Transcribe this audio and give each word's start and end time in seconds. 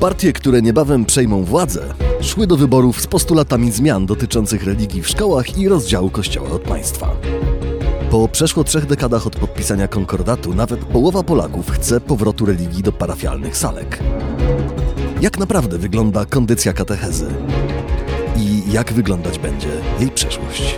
Partie, 0.00 0.32
które 0.32 0.62
niebawem 0.62 1.04
przejmą 1.04 1.44
władzę, 1.44 1.94
szły 2.20 2.46
do 2.46 2.56
wyborów 2.56 3.00
z 3.00 3.06
postulatami 3.06 3.72
zmian 3.72 4.06
dotyczących 4.06 4.64
religii 4.64 5.02
w 5.02 5.08
szkołach 5.08 5.58
i 5.58 5.68
rozdziału 5.68 6.10
Kościoła 6.10 6.50
od 6.50 6.62
państwa. 6.62 7.16
Po 8.10 8.28
przeszło 8.28 8.64
trzech 8.64 8.86
dekadach 8.86 9.26
od 9.26 9.36
podpisania 9.36 9.88
konkordatu, 9.88 10.54
nawet 10.54 10.84
połowa 10.84 11.22
Polaków 11.22 11.70
chce 11.70 12.00
powrotu 12.00 12.46
religii 12.46 12.82
do 12.82 12.92
parafialnych 12.92 13.56
salek. 13.56 13.98
Jak 15.20 15.38
naprawdę 15.38 15.78
wygląda 15.78 16.24
kondycja 16.24 16.72
katechezy? 16.72 17.26
I 18.36 18.72
jak 18.72 18.92
wyglądać 18.92 19.38
będzie 19.38 19.70
jej 20.00 20.10
przyszłość? 20.10 20.76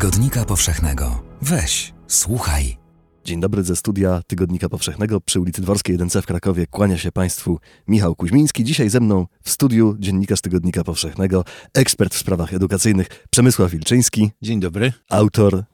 Tygodnika 0.00 0.44
Powszechnego. 0.44 1.22
Weź, 1.42 1.92
słuchaj. 2.08 2.76
Dzień 3.24 3.40
dobry 3.40 3.62
ze 3.62 3.76
studia 3.76 4.22
Tygodnika 4.26 4.68
Powszechnego 4.68 5.20
przy 5.20 5.40
ulicy 5.40 5.62
Dworskiej 5.62 5.98
1C 5.98 6.22
w 6.22 6.26
Krakowie. 6.26 6.66
Kłania 6.66 6.98
się 6.98 7.12
Państwu 7.12 7.58
Michał 7.88 8.16
Kuźmiński. 8.16 8.64
Dzisiaj 8.64 8.90
ze 8.90 9.00
mną 9.00 9.26
w 9.42 9.50
studiu 9.50 9.96
dziennikarz 9.98 10.40
Tygodnika 10.40 10.84
Powszechnego, 10.84 11.44
ekspert 11.74 12.14
w 12.14 12.18
sprawach 12.18 12.54
edukacyjnych 12.54 13.06
Przemysław 13.30 13.70
Wilczyński. 13.70 14.30
Dzień 14.42 14.60
dobry. 14.60 14.92
Autor 15.10 15.54
e, 15.54 15.64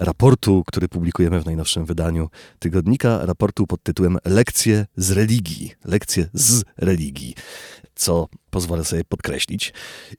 raportu, 0.00 0.62
który 0.66 0.88
publikujemy 0.88 1.40
w 1.40 1.46
najnowszym 1.46 1.84
wydaniu 1.84 2.28
tygodnika, 2.58 3.26
raportu 3.26 3.66
pod 3.66 3.82
tytułem 3.82 4.18
Lekcje 4.24 4.86
z 4.96 5.10
religii. 5.10 5.72
Lekcje 5.84 6.28
z 6.32 6.62
religii, 6.76 7.34
co 7.96 8.28
pozwolę 8.50 8.84
sobie 8.84 9.04
podkreślić. 9.04 9.72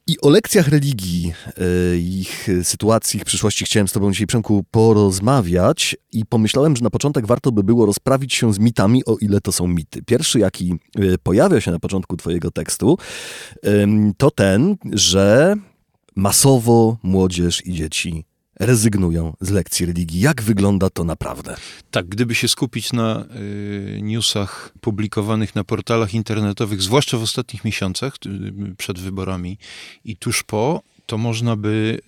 I 0.07 0.21
o 0.21 0.29
lekcjach 0.29 0.67
religii, 0.67 1.33
e, 1.57 1.97
ich 1.97 2.47
sytuacji, 2.63 3.17
ich 3.17 3.25
przyszłości 3.25 3.65
chciałem 3.65 3.87
z 3.87 3.91
Tobą 3.91 4.11
dzisiaj, 4.11 4.27
Przemku, 4.27 4.65
porozmawiać 4.71 5.95
i 6.11 6.25
pomyślałem, 6.25 6.75
że 6.75 6.83
na 6.83 6.89
początek 6.89 7.25
warto 7.25 7.51
by 7.51 7.63
było 7.63 7.85
rozprawić 7.85 8.33
się 8.33 8.53
z 8.53 8.59
mitami, 8.59 9.05
o 9.05 9.17
ile 9.21 9.41
to 9.41 9.51
są 9.51 9.67
mity. 9.67 10.03
Pierwszy, 10.03 10.39
jaki 10.39 10.75
e, 10.95 11.17
pojawia 11.17 11.61
się 11.61 11.71
na 11.71 11.79
początku 11.79 12.17
Twojego 12.17 12.51
tekstu, 12.51 12.97
to 14.17 14.31
ten, 14.31 14.75
że 14.93 15.55
masowo 16.15 16.97
młodzież 17.03 17.65
i 17.65 17.73
dzieci 17.73 18.25
rezygnują 18.59 19.33
z 19.41 19.49
lekcji 19.49 19.85
religii. 19.85 20.19
Jak 20.19 20.41
wygląda 20.41 20.89
to 20.89 21.03
naprawdę? 21.03 21.55
Tak, 21.91 22.07
gdyby 22.07 22.35
się 22.35 22.47
skupić 22.47 22.93
na 22.93 23.25
y, 23.35 23.99
newsach 24.01 24.71
publikowanych 24.81 25.55
na 25.55 25.63
portalach 25.63 26.13
internetowych, 26.13 26.81
zwłaszcza 26.81 27.17
w 27.17 27.21
ostatnich 27.21 27.65
miesiącach 27.65 28.13
y, 28.25 28.75
przed 28.77 28.99
wyborami 28.99 29.57
i 30.05 30.15
tuż 30.15 30.43
po, 30.43 30.81
to 31.05 31.17
można 31.17 31.55
by 31.55 31.99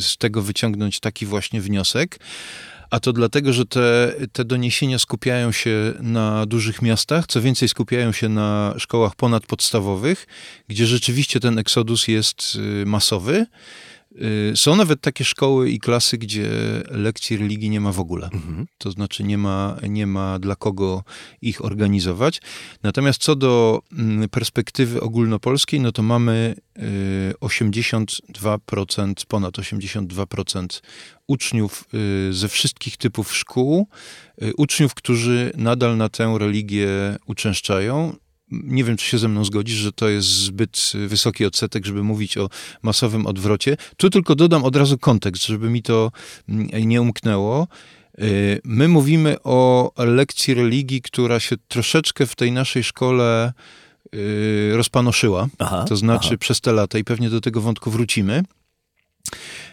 z 0.00 0.16
tego 0.16 0.42
wyciągnąć 0.42 1.00
taki 1.00 1.26
właśnie 1.26 1.60
wniosek. 1.60 2.18
A 2.90 3.00
to 3.00 3.12
dlatego, 3.12 3.52
że 3.52 3.66
te, 3.66 4.14
te 4.32 4.44
doniesienia 4.44 4.98
skupiają 4.98 5.52
się 5.52 5.94
na 6.00 6.46
dużych 6.46 6.82
miastach, 6.82 7.26
co 7.26 7.40
więcej 7.40 7.68
skupiają 7.68 8.12
się 8.12 8.28
na 8.28 8.74
szkołach 8.78 9.14
ponadpodstawowych, 9.14 10.26
gdzie 10.68 10.86
rzeczywiście 10.86 11.40
ten 11.40 11.58
eksodus 11.58 12.08
jest 12.08 12.58
y, 12.82 12.86
masowy. 12.86 13.46
Y, 14.12 14.56
Są 14.56 14.76
nawet 14.76 15.00
takie 15.00 15.24
szkoły 15.24 15.70
i 15.70 15.78
klasy, 15.78 16.18
gdzie 16.18 16.48
lekcji 16.90 17.36
religii 17.36 17.70
nie 17.70 17.80
ma 17.80 17.92
w 17.92 18.00
ogóle. 18.00 18.30
To 18.78 18.90
znaczy 18.90 19.24
nie 19.24 19.38
ma, 19.38 19.76
nie 19.88 20.06
ma 20.06 20.38
dla 20.38 20.56
kogo 20.56 21.04
ich 21.42 21.64
organizować. 21.64 22.40
Natomiast 22.82 23.22
co 23.22 23.36
do 23.36 23.82
mm, 23.92 24.28
perspektywy 24.28 25.00
ogólnopolskiej, 25.00 25.80
no 25.80 25.92
to 25.92 26.02
mamy 26.02 26.54
y, 26.78 27.34
82%, 27.40 29.14
ponad 29.28 29.54
82% 29.58 30.80
uczniów 31.26 31.84
y, 32.28 32.32
ze 32.32 32.48
wszystkich 32.48 32.96
typów 32.96 33.36
szkół, 33.36 33.88
y, 34.42 34.52
uczniów, 34.56 34.94
którzy 34.94 35.52
nadal 35.56 35.96
na 35.96 36.08
tę 36.08 36.36
religię 36.38 36.88
uczęszczają. 37.26 38.16
Nie 38.50 38.84
wiem, 38.84 38.96
czy 38.96 39.06
się 39.06 39.18
ze 39.18 39.28
mną 39.28 39.44
zgodzisz, 39.44 39.76
że 39.76 39.92
to 39.92 40.08
jest 40.08 40.28
zbyt 40.28 40.92
wysoki 41.06 41.44
odsetek, 41.44 41.86
żeby 41.86 42.02
mówić 42.02 42.38
o 42.38 42.48
masowym 42.82 43.26
odwrocie. 43.26 43.76
Tu 43.96 44.10
tylko 44.10 44.34
dodam 44.34 44.64
od 44.64 44.76
razu 44.76 44.98
kontekst, 44.98 45.46
żeby 45.46 45.70
mi 45.70 45.82
to 45.82 46.12
mm, 46.48 46.88
nie 46.88 47.02
umknęło. 47.02 47.68
Y, 48.18 48.60
My 48.64 48.88
mówimy 48.88 49.42
o 49.42 49.92
lekcji 49.96 50.54
religii, 50.54 51.02
która 51.02 51.40
się 51.40 51.56
troszeczkę 51.68 52.26
w 52.26 52.36
tej 52.36 52.52
naszej 52.52 52.84
szkole 52.84 53.52
y, 54.14 54.72
rozpanoszyła. 54.74 55.48
Aha, 55.58 55.84
to 55.88 55.96
znaczy 55.96 56.28
aha. 56.28 56.36
przez 56.38 56.60
te 56.60 56.72
lata, 56.72 56.98
i 56.98 57.04
pewnie 57.04 57.30
do 57.30 57.40
tego 57.40 57.60
wątku 57.60 57.90
wrócimy. 57.90 58.42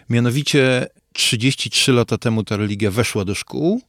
Mianowicie 0.10 0.88
33 1.14 1.92
lata 1.92 2.18
temu 2.18 2.44
ta 2.44 2.58
religia 2.58 2.92
weszła 2.92 3.26
do 3.26 3.36
szkół 3.36 3.82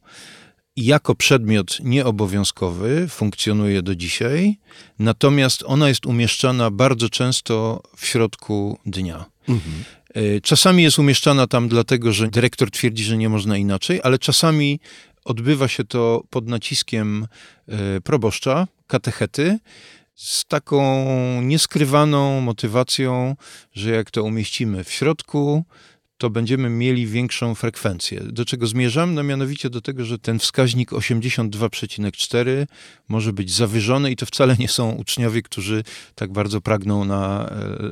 jako 0.85 1.15
przedmiot 1.15 1.77
nieobowiązkowy 1.83 3.07
funkcjonuje 3.07 3.81
do 3.81 3.95
dzisiaj, 3.95 4.57
natomiast 4.99 5.63
ona 5.65 5.87
jest 5.87 6.05
umieszczana 6.05 6.71
bardzo 6.71 7.09
często 7.09 7.81
w 7.97 8.05
środku 8.05 8.79
dnia. 8.85 9.25
Mhm. 9.49 9.83
Czasami 10.43 10.83
jest 10.83 10.99
umieszczana 10.99 11.47
tam 11.47 11.67
dlatego, 11.67 12.13
że 12.13 12.27
dyrektor 12.27 12.71
twierdzi, 12.71 13.03
że 13.03 13.17
nie 13.17 13.29
można 13.29 13.57
inaczej, 13.57 13.99
ale 14.03 14.19
czasami 14.19 14.79
odbywa 15.25 15.67
się 15.67 15.83
to 15.83 16.23
pod 16.29 16.47
naciskiem 16.47 17.27
y, 17.97 18.01
proboszcza, 18.01 18.67
katechety, 18.87 19.59
z 20.15 20.45
taką 20.45 21.05
nieskrywaną 21.41 22.41
motywacją, 22.41 23.35
że 23.73 23.91
jak 23.91 24.11
to 24.11 24.23
umieścimy 24.23 24.83
w 24.83 24.91
środku, 24.91 25.65
to 26.19 26.29
będziemy 26.29 26.69
mieli 26.69 27.07
większą 27.07 27.55
frekwencję. 27.55 28.21
Do 28.23 28.45
czego 28.45 28.67
zmierzam? 28.67 29.13
No 29.13 29.23
mianowicie 29.23 29.69
do 29.69 29.81
tego, 29.81 30.05
że 30.05 30.19
ten 30.19 30.39
wskaźnik 30.39 30.91
82,4 30.91 32.65
może 33.09 33.33
być 33.33 33.53
zawyżony 33.53 34.11
i 34.11 34.15
to 34.15 34.25
wcale 34.25 34.55
nie 34.59 34.67
są 34.67 34.91
uczniowie, 34.91 35.41
którzy 35.41 35.83
tak 36.15 36.31
bardzo 36.31 36.61
pragną 36.61 37.05
na 37.05 37.49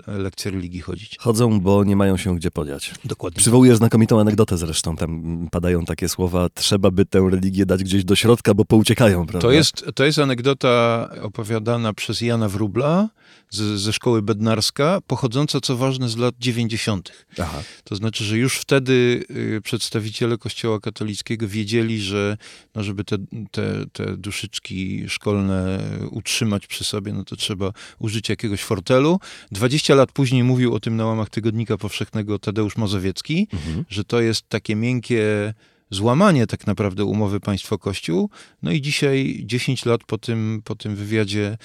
e, 0.07 0.17
lekcje 0.17 0.51
religii 0.51 0.81
chodzić. 0.81 1.17
Chodzą, 1.19 1.59
bo 1.59 1.83
nie 1.83 1.95
mają 1.95 2.17
się 2.17 2.35
gdzie 2.35 2.51
podziać. 2.51 2.93
Dokładnie. 3.05 3.39
Przywołujesz 3.39 3.77
znakomitą 3.77 4.19
anegdotę 4.19 4.57
zresztą, 4.57 4.95
tam 4.95 5.47
padają 5.51 5.85
takie 5.85 6.09
słowa, 6.09 6.47
trzeba 6.53 6.91
by 6.91 7.05
tę 7.05 7.29
religię 7.31 7.65
dać 7.65 7.83
gdzieś 7.83 8.03
do 8.03 8.15
środka, 8.15 8.53
bo 8.53 8.65
pouciekają, 8.65 9.25
prawda? 9.25 9.47
To 9.47 9.51
jest, 9.51 9.85
to 9.95 10.05
jest 10.05 10.19
anegdota 10.19 11.09
opowiadana 11.21 11.93
przez 11.93 12.21
Jana 12.21 12.49
Wróbla 12.49 13.09
z, 13.49 13.79
ze 13.81 13.93
szkoły 13.93 14.21
bednarska, 14.21 14.99
pochodząca, 15.07 15.61
co 15.61 15.77
ważne, 15.77 16.09
z 16.09 16.17
lat 16.17 16.35
90. 16.39 17.11
Aha. 17.41 17.61
To 17.83 17.95
znaczy, 17.95 18.16
że 18.17 18.37
już 18.37 18.57
wtedy 18.57 19.23
y, 19.57 19.61
przedstawiciele 19.63 20.37
Kościoła 20.37 20.79
katolickiego 20.79 21.47
wiedzieli, 21.47 22.01
że 22.01 22.37
no, 22.75 22.83
żeby 22.83 23.03
te, 23.03 23.17
te, 23.51 23.85
te 23.93 24.17
duszyczki 24.17 25.03
szkolne 25.09 25.79
utrzymać 26.11 26.67
przy 26.67 26.83
sobie, 26.83 27.13
no 27.13 27.23
to 27.23 27.35
trzeba 27.35 27.71
użyć 27.99 28.29
jakiegoś 28.29 28.61
fortelu. 28.63 29.19
20 29.51 29.95
lat 29.95 30.11
później 30.11 30.43
mówił 30.43 30.73
o 30.73 30.79
tym 30.79 30.95
na 30.95 31.05
łamach 31.05 31.29
Tygodnika 31.29 31.77
Powszechnego 31.77 32.39
Tadeusz 32.39 32.77
Mazowiecki, 32.77 33.47
Mhm. 33.53 33.85
że 33.89 34.03
to 34.03 34.21
jest 34.21 34.49
takie 34.49 34.75
miękkie 34.75 35.53
złamanie 35.89 36.47
tak 36.47 36.67
naprawdę 36.67 37.05
umowy 37.05 37.39
państwo-kościół. 37.39 38.29
No 38.63 38.71
i 38.71 38.81
dzisiaj, 38.81 39.43
10 39.45 39.85
lat 39.85 40.01
po 40.03 40.17
tym, 40.17 40.61
po 40.63 40.75
tym 40.75 40.95
wywiadzie, 40.95 41.57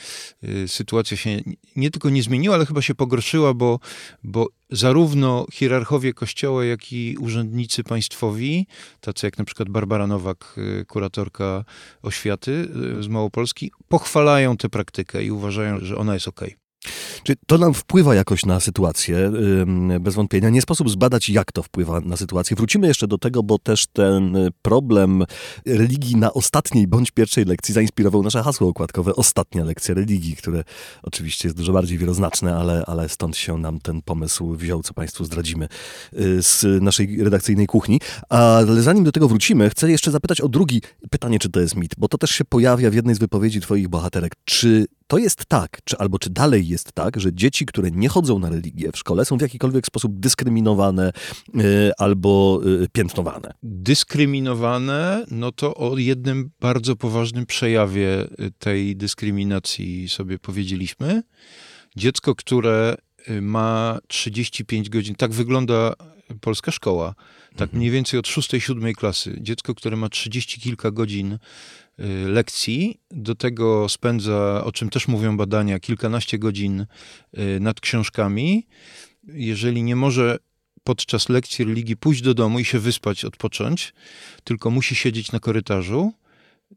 y, 0.44 0.68
sytuacja 0.68 1.16
się 1.16 1.40
nie 1.76 1.90
tylko 1.90 2.10
nie 2.10 2.22
zmieniła, 2.22 2.54
ale 2.54 2.66
chyba 2.66 2.82
się 2.82 2.94
pogorszyła, 2.94 3.54
bo, 3.54 3.78
bo 4.24 4.48
zarówno 4.70 5.46
hierarchowie 5.52 6.12
kościoła, 6.14 6.64
jak 6.64 6.92
i 6.92 7.16
urzędnicy 7.20 7.84
państwowi, 7.84 8.66
tacy 9.00 9.26
jak 9.26 9.38
na 9.38 9.44
przykład 9.44 9.68
Barbara 9.68 10.06
Nowak, 10.06 10.54
y, 10.58 10.84
kuratorka 10.84 11.64
oświaty 12.02 12.68
y, 12.98 13.02
z 13.02 13.08
Małopolski, 13.08 13.72
pochwalają 13.88 14.56
tę 14.56 14.68
praktykę 14.68 15.24
i 15.24 15.30
uważają, 15.30 15.78
że 15.80 15.96
ona 15.96 16.14
jest 16.14 16.28
okej. 16.28 16.61
Czy 17.22 17.36
to 17.46 17.58
nam 17.58 17.74
wpływa 17.74 18.14
jakoś 18.14 18.46
na 18.46 18.60
sytuację? 18.60 19.32
Bez 20.00 20.14
wątpienia. 20.14 20.50
Nie 20.50 20.62
sposób 20.62 20.90
zbadać, 20.90 21.28
jak 21.28 21.52
to 21.52 21.62
wpływa 21.62 22.00
na 22.00 22.16
sytuację. 22.16 22.56
Wrócimy 22.56 22.86
jeszcze 22.86 23.06
do 23.08 23.18
tego, 23.18 23.42
bo 23.42 23.58
też 23.58 23.86
ten 23.86 24.36
y, 24.36 24.48
problem 24.62 25.24
religii 25.66 26.16
na 26.16 26.32
ostatniej 26.32 26.86
bądź 26.86 27.10
pierwszej 27.10 27.44
lekcji 27.44 27.74
zainspirował 27.74 28.22
nasze 28.22 28.42
hasło 28.42 28.68
okładkowe 28.68 29.14
Ostatnia 29.14 29.64
lekcja 29.64 29.94
religii, 29.94 30.36
które 30.36 30.64
oczywiście 31.02 31.48
jest 31.48 31.56
dużo 31.56 31.72
bardziej 31.72 31.98
wieloznaczne, 31.98 32.56
ale, 32.56 32.84
ale 32.86 33.08
stąd 33.08 33.36
się 33.36 33.58
nam 33.58 33.80
ten 33.80 34.02
pomysł 34.02 34.52
wziął, 34.52 34.82
co 34.82 34.94
Państwu 34.94 35.24
zdradzimy 35.24 35.68
y, 36.18 36.42
z 36.42 36.82
naszej 36.82 37.24
redakcyjnej 37.24 37.66
kuchni. 37.66 38.00
Ale 38.28 38.82
zanim 38.82 39.04
do 39.04 39.12
tego 39.12 39.28
wrócimy, 39.28 39.70
chcę 39.70 39.90
jeszcze 39.90 40.10
zapytać 40.10 40.40
o 40.40 40.48
drugi 40.48 40.82
pytanie, 41.10 41.38
czy 41.38 41.50
to 41.50 41.60
jest 41.60 41.76
mit, 41.76 41.92
bo 41.98 42.08
to 42.08 42.18
też 42.18 42.30
się 42.30 42.44
pojawia 42.44 42.90
w 42.90 42.94
jednej 42.94 43.14
z 43.14 43.18
wypowiedzi 43.18 43.60
Twoich 43.60 43.88
bohaterek. 43.88 44.32
Czy 44.44 44.86
to 45.12 45.18
jest 45.18 45.44
tak, 45.44 45.78
czy 45.84 45.98
albo 45.98 46.18
czy 46.18 46.30
dalej 46.30 46.68
jest 46.68 46.92
tak, 46.92 47.11
że 47.20 47.32
dzieci, 47.32 47.66
które 47.66 47.90
nie 47.90 48.08
chodzą 48.08 48.38
na 48.38 48.50
religię 48.50 48.92
w 48.92 48.98
szkole, 48.98 49.24
są 49.24 49.38
w 49.38 49.40
jakikolwiek 49.40 49.86
sposób 49.86 50.20
dyskryminowane 50.20 51.12
y, 51.56 51.90
albo 51.98 52.60
y, 52.82 52.88
piętnowane? 52.92 53.52
dyskryminowane, 53.62 55.24
no 55.30 55.52
to 55.52 55.74
o 55.74 55.98
jednym 55.98 56.50
bardzo 56.60 56.96
poważnym 56.96 57.46
przejawie 57.46 58.24
y, 58.40 58.50
tej 58.58 58.96
dyskryminacji 58.96 60.08
sobie 60.08 60.38
powiedzieliśmy. 60.38 61.22
dziecko, 61.96 62.34
które 62.34 62.96
ma 63.40 63.98
35 64.08 64.90
godzin, 64.90 65.14
tak 65.14 65.32
wygląda 65.32 65.92
polska 66.40 66.72
szkoła, 66.72 67.14
tak 67.56 67.68
Mhm. 67.68 67.78
mniej 67.78 67.90
więcej 67.90 68.20
od 68.20 68.26
6-7 68.26 68.94
klasy. 68.94 69.38
Dziecko, 69.40 69.74
które 69.74 69.96
ma 69.96 70.08
30 70.08 70.60
kilka 70.60 70.90
godzin 70.90 71.32
y, 71.32 71.38
lekcji, 72.28 73.00
do 73.10 73.34
tego 73.34 73.88
spędza, 73.88 74.62
o 74.64 74.72
czym 74.72 74.90
też 74.90 75.08
mówią 75.08 75.36
badania, 75.36 75.80
kilkanaście 75.80 76.38
godzin 76.38 76.80
y, 77.38 77.60
nad 77.60 77.80
książkami. 77.80 78.66
Jeżeli 79.24 79.82
nie 79.82 79.96
może 79.96 80.38
podczas 80.84 81.28
lekcji 81.28 81.64
religii 81.64 81.96
pójść 81.96 82.22
do 82.22 82.34
domu 82.34 82.58
i 82.58 82.64
się 82.64 82.78
wyspać, 82.78 83.24
odpocząć, 83.24 83.94
tylko 84.44 84.70
musi 84.70 84.94
siedzieć 84.94 85.32
na 85.32 85.40
korytarzu, 85.40 86.12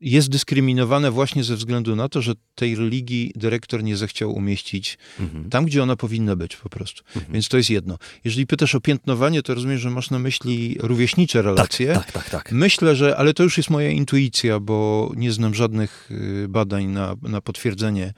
jest 0.01 0.30
dyskryminowane 0.30 1.12
właśnie 1.12 1.44
ze 1.44 1.56
względu 1.56 1.95
na 1.95 2.09
to, 2.09 2.21
że 2.21 2.33
tej 2.56 2.75
religii 2.75 3.31
dyrektor 3.36 3.83
nie 3.83 3.97
zechciał 3.97 4.33
umieścić 4.33 4.97
Mhm. 5.19 5.50
tam, 5.50 5.65
gdzie 5.65 5.83
ona 5.83 5.95
powinna 5.95 6.36
być 6.36 6.56
po 6.56 6.69
prostu. 6.69 7.03
Więc 7.30 7.47
to 7.50 7.57
jest 7.57 7.69
jedno. 7.69 7.97
Jeżeli 8.24 8.47
pytasz 8.47 8.75
o 8.75 8.81
piętnowanie, 8.81 9.42
to 9.44 9.53
rozumiem, 9.56 9.77
że 9.77 9.89
masz 9.89 10.09
na 10.09 10.19
myśli 10.19 10.77
rówieśnicze 10.80 11.42
relacje. 11.42 11.94
Tak, 11.94 12.12
tak, 12.12 12.30
tak. 12.30 12.51
Myślę, 12.51 12.95
że, 12.95 13.18
ale 13.18 13.33
to 13.33 13.44
już 13.44 13.57
jest 13.57 13.69
moja 13.69 13.89
intuicja, 13.89 14.59
bo 14.59 15.12
nie 15.15 15.31
znam 15.31 15.53
żadnych 15.56 16.09
y, 16.12 16.47
badań 16.50 16.86
na, 16.86 17.15
na 17.21 17.42
potwierdzenie 17.42 18.13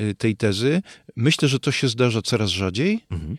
y, 0.00 0.14
tej 0.14 0.36
tezy. 0.36 0.82
Myślę, 1.16 1.48
że 1.48 1.58
to 1.60 1.72
się 1.72 1.88
zdarza 1.88 2.22
coraz 2.22 2.50
rzadziej. 2.50 3.00
Mhm. 3.10 3.36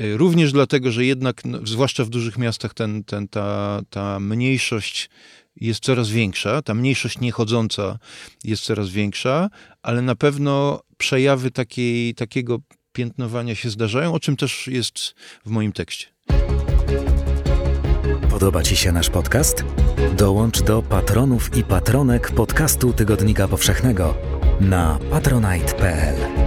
Y, 0.00 0.16
Również 0.16 0.52
dlatego, 0.52 0.92
że 0.92 1.04
jednak, 1.04 1.44
no, 1.44 1.58
zwłaszcza 1.64 2.04
w 2.04 2.08
dużych 2.08 2.38
miastach, 2.38 2.74
ten, 2.74 3.04
ten, 3.04 3.28
ta, 3.28 3.80
ta 3.90 4.20
mniejszość 4.20 5.10
jest 5.60 5.80
coraz 5.80 6.10
większa, 6.10 6.62
ta 6.62 6.74
mniejszość 6.74 7.18
niechodząca 7.20 7.98
jest 8.44 8.62
coraz 8.62 8.88
większa, 8.88 9.48
ale 9.82 10.02
na 10.02 10.14
pewno 10.14 10.80
przejawy 10.96 11.50
takiej, 11.50 12.14
takiego 12.14 12.58
piętnowania 12.92 13.54
się 13.54 13.70
zdarzają, 13.70 14.14
o 14.14 14.20
czym 14.20 14.36
też 14.36 14.66
jest 14.66 15.14
w 15.46 15.50
moim 15.50 15.72
tekście. 15.72 16.06
Podoba 18.30 18.62
Ci 18.62 18.76
się 18.76 18.92
nasz 18.92 19.10
podcast? 19.10 19.64
Dołącz 20.16 20.62
do 20.62 20.82
patronów 20.82 21.56
i 21.56 21.64
patronek 21.64 22.30
podcastu 22.30 22.92
Tygodnika 22.92 23.48
Powszechnego 23.48 24.14
na 24.60 24.98
patronite.pl. 25.10 26.37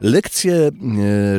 Lekcje 0.00 0.54
e, 0.54 0.70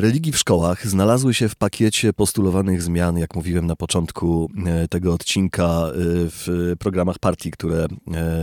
religii 0.00 0.32
w 0.32 0.38
szkołach 0.38 0.86
znalazły 0.86 1.34
się 1.34 1.48
w 1.48 1.56
pakiecie 1.56 2.12
postulowanych 2.12 2.82
zmian, 2.82 3.18
jak 3.18 3.34
mówiłem 3.34 3.66
na 3.66 3.76
początku 3.76 4.50
e, 4.66 4.88
tego 4.88 5.12
odcinka, 5.12 5.64
e, 5.64 5.92
w 6.28 6.72
programach 6.78 7.18
partii, 7.18 7.50
które 7.50 7.86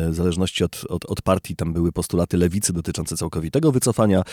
w 0.10 0.16
zależności 0.16 0.64
od, 0.64 0.84
od, 0.90 1.06
od 1.06 1.22
partii 1.22 1.56
tam 1.56 1.74
były 1.74 1.92
postulaty 1.92 2.38
lewicy 2.38 2.74
dotyczące 2.74 3.18
całkowitego 3.18 3.72
wycofania, 3.72 4.24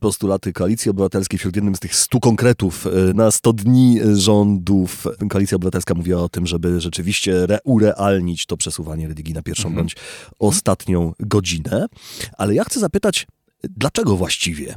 postulaty 0.00 0.52
Koalicji 0.52 0.90
Obywatelskiej 0.90 1.38
wśród 1.38 1.56
jednym 1.56 1.76
z 1.76 1.80
tych 1.80 1.94
stu 1.94 2.20
konkretów 2.20 2.86
na 3.14 3.30
100 3.30 3.52
dni 3.52 3.98
rządów. 4.14 5.06
Koalicja 5.30 5.56
Obywatelska 5.56 5.94
mówiła 5.94 6.22
o 6.22 6.28
tym, 6.28 6.46
żeby 6.46 6.80
rzeczywiście 6.80 7.42
re, 7.42 7.58
urealnić 7.64 8.46
to 8.46 8.56
przesuwanie 8.56 9.08
religii 9.08 9.34
na 9.34 9.42
pierwszą 9.42 9.74
bądź 9.74 9.96
ostatnią 10.38 11.12
godzinę. 11.20 11.86
Ale 12.38 12.54
ja 12.54 12.64
chcę 12.64 12.80
zapytać, 12.80 13.26
dlaczego 13.64 14.16
właściwie 14.16 14.74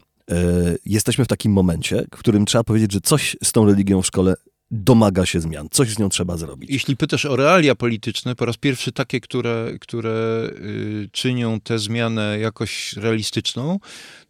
jesteśmy 0.85 1.25
w 1.25 1.27
takim 1.27 1.51
momencie, 1.51 2.05
w 2.15 2.19
którym 2.19 2.45
trzeba 2.45 2.63
powiedzieć, 2.63 2.91
że 2.91 3.01
coś 3.01 3.35
z 3.43 3.51
tą 3.51 3.65
religią 3.65 4.01
w 4.01 4.05
szkole 4.05 4.35
domaga 4.73 5.25
się 5.25 5.39
zmian, 5.39 5.67
coś 5.71 5.89
z 5.89 5.99
nią 5.99 6.09
trzeba 6.09 6.37
zrobić. 6.37 6.69
Jeśli 6.69 6.97
pytasz 6.97 7.25
o 7.25 7.35
realia 7.35 7.75
polityczne, 7.75 8.35
po 8.35 8.45
raz 8.45 8.57
pierwszy 8.57 8.91
takie, 8.91 9.19
które, 9.19 9.71
które 9.81 10.49
y, 10.51 11.09
czynią 11.11 11.59
tę 11.59 11.79
zmianę 11.79 12.39
jakoś 12.39 12.93
realistyczną, 12.93 13.79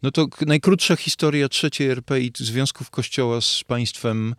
no 0.02 0.10
to 0.10 0.26
najkrótsza 0.46 0.96
historia 0.96 1.48
trzeciej 1.48 1.88
RP 1.88 2.20
i 2.20 2.32
związków 2.36 2.90
Kościoła 2.90 3.40
z 3.40 3.64
państwem, 3.66 4.34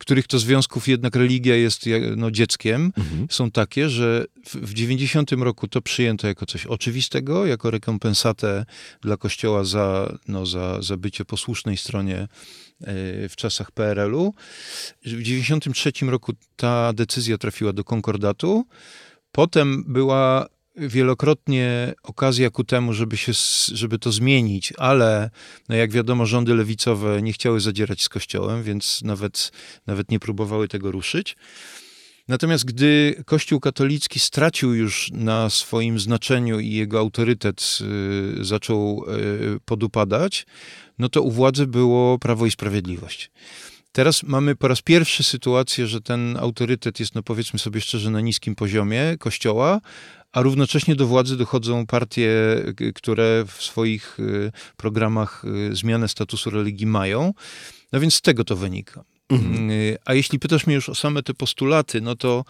których 0.00 0.26
to 0.26 0.38
związków 0.38 0.88
jednak 0.88 1.16
religia 1.16 1.56
jest 1.56 1.84
no, 2.16 2.30
dzieckiem, 2.30 2.92
Mhm. 2.96 3.26
są 3.30 3.50
takie, 3.50 3.88
że 3.88 4.24
w, 4.46 4.54
w 4.54 4.74
90 4.74 5.32
roku 5.32 5.68
to 5.68 5.82
przyjęto 5.82 6.26
jako 6.26 6.46
coś 6.46 6.66
oczywistego, 6.66 7.46
jako 7.46 7.70
rekompensatę 7.70 8.64
dla 9.00 9.16
Kościoła 9.16 9.64
za, 9.64 10.16
no, 10.28 10.46
za, 10.46 10.82
za 10.82 10.96
bycie 10.96 11.24
posłusznej 11.24 11.76
stronie 11.76 12.22
y, 12.22 13.28
w 13.28 13.32
czasach 13.36 13.70
PRL-u. 13.70 14.34
W 15.04 15.22
93 15.22 15.92
roku 16.02 16.32
ta 16.56 16.92
decyzja 16.92 17.38
trafiła 17.38 17.72
do 17.72 17.84
konkordatu. 17.84 18.66
Potem 19.32 19.84
była 19.86 20.46
wielokrotnie 20.78 21.94
okazja 22.02 22.50
ku 22.50 22.64
temu, 22.64 22.92
żeby, 22.92 23.16
się, 23.16 23.32
żeby 23.72 23.98
to 23.98 24.12
zmienić, 24.12 24.72
ale 24.78 25.30
no 25.68 25.76
jak 25.76 25.92
wiadomo, 25.92 26.26
rządy 26.26 26.54
lewicowe 26.54 27.22
nie 27.22 27.32
chciały 27.32 27.60
zadzierać 27.60 28.02
z 28.02 28.08
Kościołem, 28.08 28.62
więc 28.62 29.02
nawet, 29.02 29.52
nawet 29.86 30.10
nie 30.10 30.18
próbowały 30.18 30.68
tego 30.68 30.92
ruszyć. 30.92 31.36
Natomiast 32.28 32.64
gdy 32.64 33.22
Kościół 33.26 33.60
katolicki 33.60 34.20
stracił 34.20 34.74
już 34.74 35.10
na 35.12 35.50
swoim 35.50 35.98
znaczeniu 35.98 36.60
i 36.60 36.70
jego 36.70 36.98
autorytet 36.98 37.78
y, 38.40 38.44
zaczął 38.44 39.04
y, 39.56 39.60
podupadać, 39.64 40.46
no 40.98 41.08
to 41.08 41.22
u 41.22 41.30
władzy 41.30 41.66
było 41.66 42.18
Prawo 42.18 42.46
i 42.46 42.50
Sprawiedliwość. 42.50 43.30
Teraz 43.92 44.22
mamy 44.22 44.56
po 44.56 44.68
raz 44.68 44.82
pierwszy 44.82 45.22
sytuację, 45.24 45.86
że 45.86 46.00
ten 46.00 46.36
autorytet 46.36 47.00
jest, 47.00 47.14
no 47.14 47.22
powiedzmy 47.22 47.58
sobie 47.58 47.80
szczerze, 47.80 48.10
na 48.10 48.20
niskim 48.20 48.54
poziomie 48.54 49.16
kościoła, 49.18 49.80
a 50.32 50.42
równocześnie 50.42 50.96
do 50.96 51.06
władzy 51.06 51.36
dochodzą 51.36 51.86
partie, 51.86 52.30
które 52.94 53.44
w 53.46 53.62
swoich 53.62 54.20
y, 54.20 54.52
programach 54.76 55.44
y, 55.70 55.76
zmianę 55.76 56.08
statusu 56.08 56.50
religii 56.50 56.86
mają. 56.86 57.34
No 57.92 58.00
więc 58.00 58.14
z 58.14 58.20
tego 58.20 58.44
to 58.44 58.56
wynika. 58.56 59.04
Mhm. 59.28 59.70
Y, 59.70 59.98
A 60.04 60.14
jeśli 60.14 60.38
pytasz 60.38 60.66
mnie 60.66 60.74
już 60.74 60.88
o 60.88 60.94
same 60.94 61.22
te 61.22 61.34
postulaty, 61.34 62.00
no 62.00 62.16
to 62.16 62.44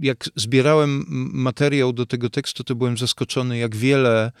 jak 0.00 0.28
zbierałem 0.36 1.04
materiał 1.32 1.92
do 1.92 2.06
tego 2.06 2.30
tekstu, 2.30 2.64
to 2.64 2.74
byłem 2.74 2.98
zaskoczony, 2.98 3.58
jak 3.58 3.76
wiele 3.76 4.32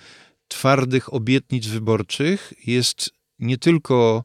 twardych 0.48 1.14
obietnic 1.14 1.66
wyborczych 1.66 2.52
jest 2.66 3.10
nie 3.38 3.58
tylko 3.58 4.24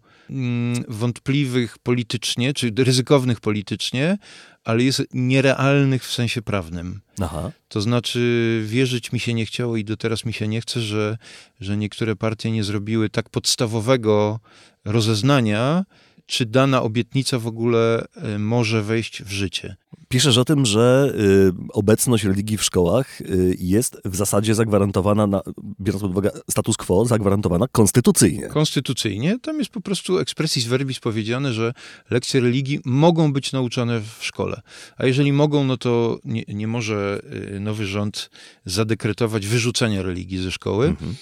wątpliwych 0.88 1.78
politycznie, 1.78 2.54
czy 2.54 2.74
ryzykownych 2.78 3.40
politycznie, 3.40 4.18
ale 4.64 4.84
jest 4.84 5.04
nierealnych 5.14 6.06
w 6.06 6.14
sensie 6.14 6.42
prawnym. 6.42 7.02
Aha. 7.22 7.52
To 7.68 7.82
znaczy, 7.82 8.64
wierzyć 8.66 9.12
mi 9.12 9.20
się 9.20 9.34
nie 9.34 9.46
chciało 9.46 9.78
i 9.78 9.84
do 9.84 9.98
teraz 9.98 10.26
mi 10.26 10.34
się 10.34 10.48
nie 10.48 10.62
chce, 10.62 10.82
że, 10.82 11.18
że 11.60 11.78
niektóre 11.78 12.16
partie 12.16 12.52
nie 12.52 12.64
zrobiły 12.64 13.10
tak 13.10 13.30
podstawowego 13.30 14.40
rozeznania, 14.86 15.86
czy 16.28 16.46
dana 16.46 16.82
obietnica 16.82 17.40
w 17.40 17.48
ogóle 17.48 18.06
y, 18.36 18.40
może 18.40 18.84
wejść 18.84 19.24
w 19.24 19.32
życie. 19.32 19.76
Piszesz 20.08 20.38
o 20.38 20.46
tym, 20.46 20.66
że 20.66 21.14
y, 21.20 21.54
obecność 21.74 22.24
religii 22.24 22.58
w 22.58 22.64
szkołach 22.64 23.22
y, 23.22 23.56
jest 23.60 24.02
w 24.06 24.16
zasadzie 24.16 24.56
zagwarantowana, 24.56 25.28
na, 25.28 25.42
biorąc 25.82 26.02
pod 26.02 26.12
uwagę 26.12 26.32
status 26.50 26.78
quo, 26.78 27.06
zagwarantowana 27.06 27.68
konstytucyjnie. 27.72 28.48
Konstytucyjnie 28.48 29.40
tam 29.40 29.60
jest 29.60 29.72
po 29.72 29.82
prostu 29.82 30.20
expressis 30.20 30.66
verbis 30.66 31.00
powiedziane, 31.00 31.54
że 31.54 31.74
lekcje 32.10 32.42
religii 32.42 32.80
mogą 32.86 33.34
być 33.34 33.52
nauczane 33.52 34.02
w 34.02 34.26
szkole. 34.26 34.62
A 34.98 35.06
jeżeli 35.06 35.34
mogą, 35.34 35.64
no 35.64 35.78
to 35.78 36.20
nie, 36.26 36.44
nie 36.48 36.68
może 36.68 37.22
nowy 37.60 37.86
rząd 37.86 38.30
zadekretować 38.66 39.48
wyrzucenia 39.48 40.02
religii 40.02 40.38
ze 40.38 40.52
szkoły. 40.52 40.88
Mhm. 40.88 41.16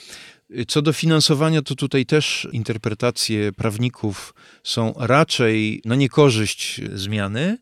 Co 0.68 0.82
do 0.82 0.94
finansowania, 0.94 1.62
to 1.62 1.76
tutaj 1.76 2.06
też 2.06 2.48
interpretacje 2.52 3.52
prawników 3.52 4.34
są 4.64 4.94
raczej 4.98 5.82
na 5.86 5.96
niekorzyść 5.96 6.82
zmiany. 6.94 7.58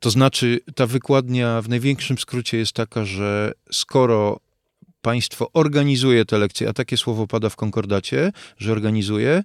To 0.00 0.10
znaczy, 0.10 0.60
ta 0.74 0.86
wykładnia 0.86 1.62
w 1.62 1.68
największym 1.68 2.18
skrócie 2.18 2.58
jest 2.58 2.72
taka, 2.72 3.04
że 3.04 3.52
skoro 3.72 4.40
państwo 5.02 5.52
organizuje 5.52 6.24
te 6.24 6.38
lekcje, 6.38 6.68
a 6.68 6.72
takie 6.72 6.96
słowo 6.96 7.26
pada 7.26 7.48
w 7.48 7.56
konkordacie, 7.56 8.32
że 8.58 8.72
organizuje, 8.72 9.44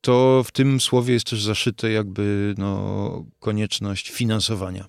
to 0.00 0.44
w 0.46 0.52
tym 0.52 0.80
słowie 0.80 1.14
jest 1.14 1.26
też 1.26 1.42
zaszyte 1.42 1.90
jakby 1.90 2.54
no, 2.58 3.24
konieczność 3.38 4.10
finansowania. 4.10 4.88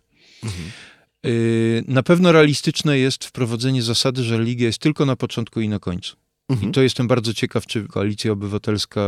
Y, 1.25 1.83
Na 1.87 2.03
pewno 2.03 2.31
realistyczne 2.31 2.99
jest 2.99 3.25
wprowadzenie 3.25 3.83
zasady, 3.83 4.23
że 4.23 4.37
religia 4.37 4.67
jest 4.67 4.79
tylko 4.79 5.05
na 5.05 5.15
początku 5.15 5.61
i 5.61 5.69
na 5.69 5.79
końcu. 5.79 6.15
Mhm. 6.51 6.69
I 6.69 6.73
to 6.73 6.81
jestem 6.81 7.07
bardzo 7.07 7.33
ciekaw, 7.33 7.65
czy 7.65 7.87
Koalicja 7.87 8.31
Obywatelska 8.31 9.01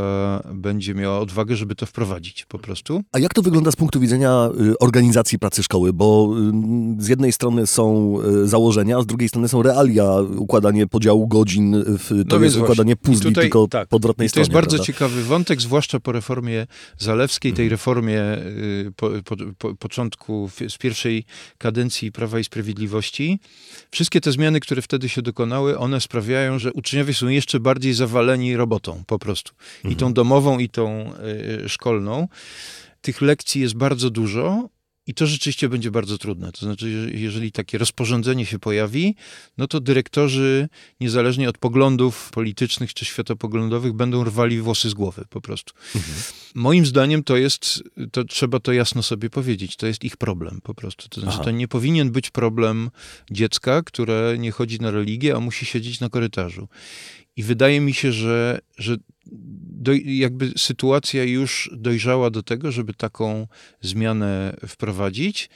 będzie 0.54 0.96
miała 0.96 1.20
odwagę, 1.20 1.56
żeby 1.56 1.76
to 1.76 1.86
wprowadzić 1.86 2.46
po 2.46 2.60
prostu. 2.60 3.04
A 3.12 3.20
jak 3.20 3.34
to 3.34 3.42
wygląda 3.42 3.72
z 3.72 3.76
punktu 3.76 4.00
widzenia 4.00 4.50
y, 4.72 4.78
organizacji 4.80 5.40
pracy 5.40 5.64
szkoły? 5.64 5.94
Bo 5.94 6.34
y, 7.00 7.04
z 7.04 7.08
jednej 7.08 7.32
strony 7.32 7.68
są 7.68 8.18
y, 8.44 8.48
założenia, 8.48 8.98
a 8.98 9.02
z 9.02 9.06
drugiej 9.06 9.30
strony 9.30 9.48
są 9.48 9.64
realia, 9.64 10.12
układanie 10.38 10.88
podziału 10.88 11.28
godzin, 11.28 11.84
w, 11.88 12.24
to 12.30 12.38
No 12.40 12.46
jest 12.46 12.58
układanie 12.58 12.96
puzli, 12.96 13.30
tutaj- 13.30 13.44
tylko 13.44 13.68
tak. 13.68 13.88
po 13.90 13.96
odwrotnej 13.96 14.26
I 14.26 14.30
to 14.30 14.32
stronie. 14.32 14.44
jest 14.44 14.54
bardzo 14.54 14.78
prawda? 14.78 14.86
ciekawy 14.94 15.24
wątek, 15.24 15.62
zwłaszcza 15.62 16.00
po 16.00 16.12
reformie 16.12 16.68
Zalewskiej, 16.98 17.54
tej 17.54 17.70
reformie 17.70 18.22
y, 18.38 18.92
po, 18.96 19.10
po, 19.26 19.36
po, 19.58 19.76
początku 19.76 20.50
z 20.70 20.78
pierwszej 20.78 21.26
kadencji 21.58 22.12
Prawa 22.12 22.40
i 22.40 22.44
Sprawiedliwości. 22.44 23.40
Wszystkie 23.92 24.22
te 24.22 24.32
zmiany, 24.32 24.60
które 24.60 24.82
wtedy 24.82 25.10
się 25.10 25.22
dokonały, 25.22 25.78
one 25.78 26.02
sprawiają, 26.02 26.60
że 26.60 26.74
uczniowie 26.74 27.14
są 27.14 27.28
jeszcze 27.34 27.60
bardziej 27.60 27.94
zawaleni 27.94 28.56
robotą 28.56 29.04
po 29.08 29.20
prostu. 29.20 29.54
I 29.84 29.96
tą 29.96 30.14
domową, 30.14 30.60
i 30.60 30.70
tą 30.70 31.14
y, 31.64 31.70
szkolną. 31.70 32.28
Tych 33.02 33.22
lekcji 33.22 33.62
jest 33.62 33.76
bardzo 33.76 34.10
dużo, 34.10 34.70
i 35.08 35.14
to 35.14 35.28
rzeczywiście 35.28 35.70
będzie 35.70 35.92
bardzo 35.92 36.18
trudne. 36.18 36.52
To 36.52 36.66
znaczy, 36.66 37.12
jeżeli 37.14 37.52
takie 37.52 37.78
rozporządzenie 37.78 38.46
się 38.46 38.60
pojawi, 38.60 39.16
no 39.58 39.68
to 39.68 39.80
dyrektorzy, 39.80 40.70
niezależnie 41.00 41.50
od 41.50 41.58
poglądów 41.58 42.32
politycznych 42.32 42.94
czy 42.94 43.06
światopoglądowych, 43.06 43.94
będą 43.94 44.24
rwali 44.24 44.62
włosy 44.62 44.90
z 44.90 44.94
głowy 44.94 45.26
po 45.30 45.42
prostu. 45.42 45.74
Mhm. 45.96 46.16
Moim 46.56 46.86
zdaniem 46.86 47.24
to 47.24 47.38
jest, 47.38 47.84
to 48.12 48.24
trzeba 48.24 48.60
to 48.60 48.74
jasno 48.74 49.04
sobie 49.04 49.30
powiedzieć, 49.30 49.76
to 49.76 49.88
jest 49.88 50.04
ich 50.04 50.18
problem 50.18 50.62
po 50.64 50.74
prostu. 50.74 51.10
To 51.10 51.22
znaczy, 51.22 51.36
Aha. 51.36 51.44
to 51.44 51.52
nie 51.52 51.68
powinien 51.68 52.12
być 52.12 52.30
problem 52.30 52.90
dziecka, 53.32 53.82
które 53.82 54.36
nie 54.40 54.52
chodzi 54.52 54.80
na 54.80 54.92
religię, 54.92 55.36
a 55.36 55.40
musi 55.40 55.66
siedzieć 55.66 56.00
na 56.00 56.10
korytarzu. 56.10 56.68
I 57.36 57.44
wydaje 57.44 57.82
mi 57.82 57.94
się, 57.94 58.12
że, 58.12 58.60
że 58.78 58.98
do, 59.26 59.92
jakby 60.06 60.54
sytuacja 60.58 61.24
już 61.24 61.70
dojrzała 61.74 62.30
do 62.30 62.44
tego, 62.44 62.72
żeby 62.72 62.94
taką 62.94 63.48
zmianę 63.82 64.58
wprowadzić 64.68 65.50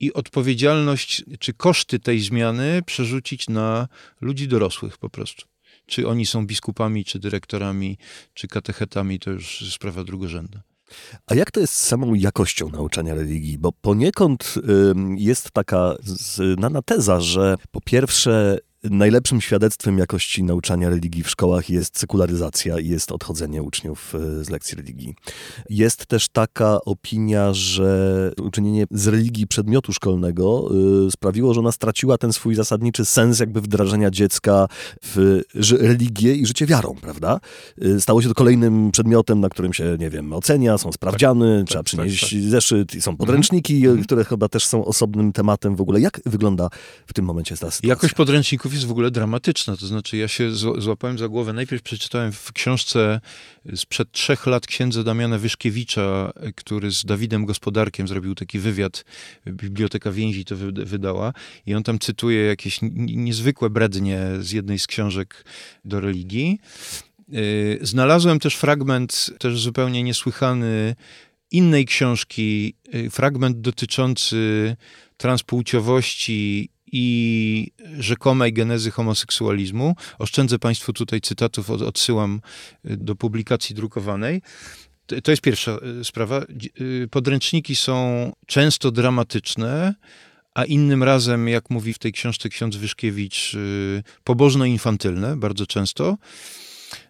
i 0.00 0.12
odpowiedzialność 0.12 1.24
czy 1.38 1.54
koszty 1.54 1.98
tej 1.98 2.20
zmiany 2.20 2.82
przerzucić 2.86 3.48
na 3.48 3.88
ludzi 4.20 4.48
dorosłych 4.48 4.98
po 4.98 5.10
prostu. 5.10 5.44
Czy 5.86 6.08
oni 6.08 6.26
są 6.26 6.46
biskupami, 6.46 7.04
czy 7.04 7.18
dyrektorami, 7.18 7.98
czy 8.34 8.48
katechetami, 8.48 9.18
to 9.18 9.30
już 9.30 9.72
sprawa 9.72 10.04
drugorzędna. 10.04 10.62
A 11.26 11.34
jak 11.34 11.50
to 11.50 11.60
jest 11.60 11.74
z 11.74 11.86
samą 11.86 12.14
jakością 12.14 12.68
nauczania 12.68 13.14
religii? 13.14 13.58
Bo 13.58 13.72
poniekąd 13.72 14.54
jest 15.16 15.50
taka 15.50 15.94
znana 16.02 16.82
teza, 16.82 17.20
że 17.20 17.56
po 17.70 17.80
pierwsze 17.80 18.58
Najlepszym 18.84 19.40
świadectwem 19.40 19.98
jakości 19.98 20.42
nauczania 20.44 20.88
religii 20.88 21.22
w 21.22 21.30
szkołach 21.30 21.70
jest 21.70 21.98
sekularyzacja 21.98 22.78
i 22.78 22.88
jest 22.88 23.12
odchodzenie 23.12 23.62
uczniów 23.62 24.14
e, 24.14 24.44
z 24.44 24.50
lekcji 24.50 24.76
religii. 24.76 25.14
Jest 25.70 26.06
też 26.06 26.28
taka 26.28 26.78
opinia, 26.84 27.52
że 27.52 28.32
uczynienie 28.42 28.86
z 28.90 29.06
religii 29.06 29.46
przedmiotu 29.46 29.92
szkolnego 29.92 30.68
y, 31.06 31.10
sprawiło, 31.10 31.54
że 31.54 31.60
ona 31.60 31.72
straciła 31.72 32.18
ten 32.18 32.32
swój 32.32 32.54
zasadniczy 32.54 33.04
sens 33.04 33.40
jakby 33.40 33.60
wdrażania 33.60 34.10
dziecka 34.10 34.68
w 35.04 35.40
religię 35.80 36.34
i 36.34 36.46
życie 36.46 36.66
wiarą, 36.66 36.94
prawda? 37.00 37.40
Y, 37.82 38.00
stało 38.00 38.22
się 38.22 38.28
to 38.28 38.34
kolejnym 38.34 38.90
przedmiotem, 38.90 39.40
na 39.40 39.48
którym 39.48 39.72
się, 39.72 39.96
nie 39.98 40.10
wiem, 40.10 40.32
ocenia, 40.32 40.78
są 40.78 40.92
sprawdziany, 40.92 41.58
tak, 41.58 41.68
trzeba 41.68 41.82
tak, 41.82 41.86
przynieść 41.86 42.20
tak, 42.20 42.30
tak. 42.30 42.50
zeszyt, 42.50 42.90
są 42.92 42.96
mhm. 42.96 43.16
podręczniki, 43.16 43.76
mhm. 43.86 44.04
które 44.04 44.24
chyba 44.24 44.48
też 44.48 44.66
są 44.66 44.84
osobnym 44.84 45.32
tematem 45.32 45.76
w 45.76 45.80
ogóle. 45.80 46.00
Jak 46.00 46.20
wygląda 46.26 46.68
w 47.06 47.12
tym 47.12 47.24
momencie 47.24 47.56
ta 47.56 47.70
sytuacja? 47.70 47.88
Jakość 47.88 48.14
podręczników 48.14 48.65
jest 48.72 48.86
w 48.86 48.90
ogóle 48.90 49.10
dramatyczna. 49.10 49.76
To 49.76 49.86
znaczy, 49.86 50.16
ja 50.16 50.28
się 50.28 50.50
złapałem 50.78 51.18
za 51.18 51.28
głowę. 51.28 51.52
Najpierw 51.52 51.82
przeczytałem 51.82 52.32
w 52.32 52.52
książce 52.52 53.20
sprzed 53.76 54.12
trzech 54.12 54.46
lat 54.46 54.66
księdza 54.66 55.02
Damiana 55.02 55.38
Wyszkiewicza, 55.38 56.32
który 56.56 56.90
z 56.90 57.04
Dawidem 57.04 57.44
Gospodarkiem 57.44 58.08
zrobił 58.08 58.34
taki 58.34 58.58
wywiad. 58.58 59.04
Biblioteka 59.46 60.12
Więzi 60.12 60.44
to 60.44 60.56
wydała. 60.72 61.32
I 61.66 61.74
on 61.74 61.82
tam 61.82 61.98
cytuje 61.98 62.42
jakieś 62.42 62.78
niezwykłe 62.82 63.70
brednie 63.70 64.20
z 64.40 64.52
jednej 64.52 64.78
z 64.78 64.86
książek 64.86 65.44
do 65.84 66.00
religii. 66.00 66.58
Y, 67.34 67.78
znalazłem 67.82 68.38
też 68.38 68.54
fragment, 68.56 69.30
też 69.38 69.60
zupełnie 69.60 70.02
niesłychany, 70.02 70.96
innej 71.50 71.86
książki, 71.86 72.74
y, 72.94 73.10
fragment 73.10 73.60
dotyczący 73.60 74.76
transpłciowości 75.16 76.70
i 76.98 77.70
rzekomej 77.98 78.52
genezy 78.52 78.90
homoseksualizmu. 78.90 79.96
Oszczędzę 80.18 80.58
Państwu 80.58 80.92
tutaj 80.92 81.20
cytatów, 81.20 81.70
odsyłam 81.70 82.40
y, 82.90 82.96
do 82.96 83.14
publikacji 83.14 83.74
drukowanej. 83.74 84.42
To 85.24 85.30
jest 85.30 85.42
pierwsza 85.42 85.78
y, 86.00 86.04
sprawa. 86.04 86.42
Y, 86.80 87.08
podręczniki 87.10 87.76
są 87.76 88.32
często 88.46 88.90
dramatyczne, 88.90 89.94
a 90.54 90.64
innym 90.64 91.02
razem, 91.02 91.48
jak 91.48 91.70
mówi 91.70 91.92
w 91.92 91.98
tej 91.98 92.12
książce 92.12 92.48
ksiądz 92.48 92.76
Wyszkiewicz, 92.76 93.56
pobożno-infantylne, 94.24 95.36
bardzo 95.36 95.66
często. 95.66 96.16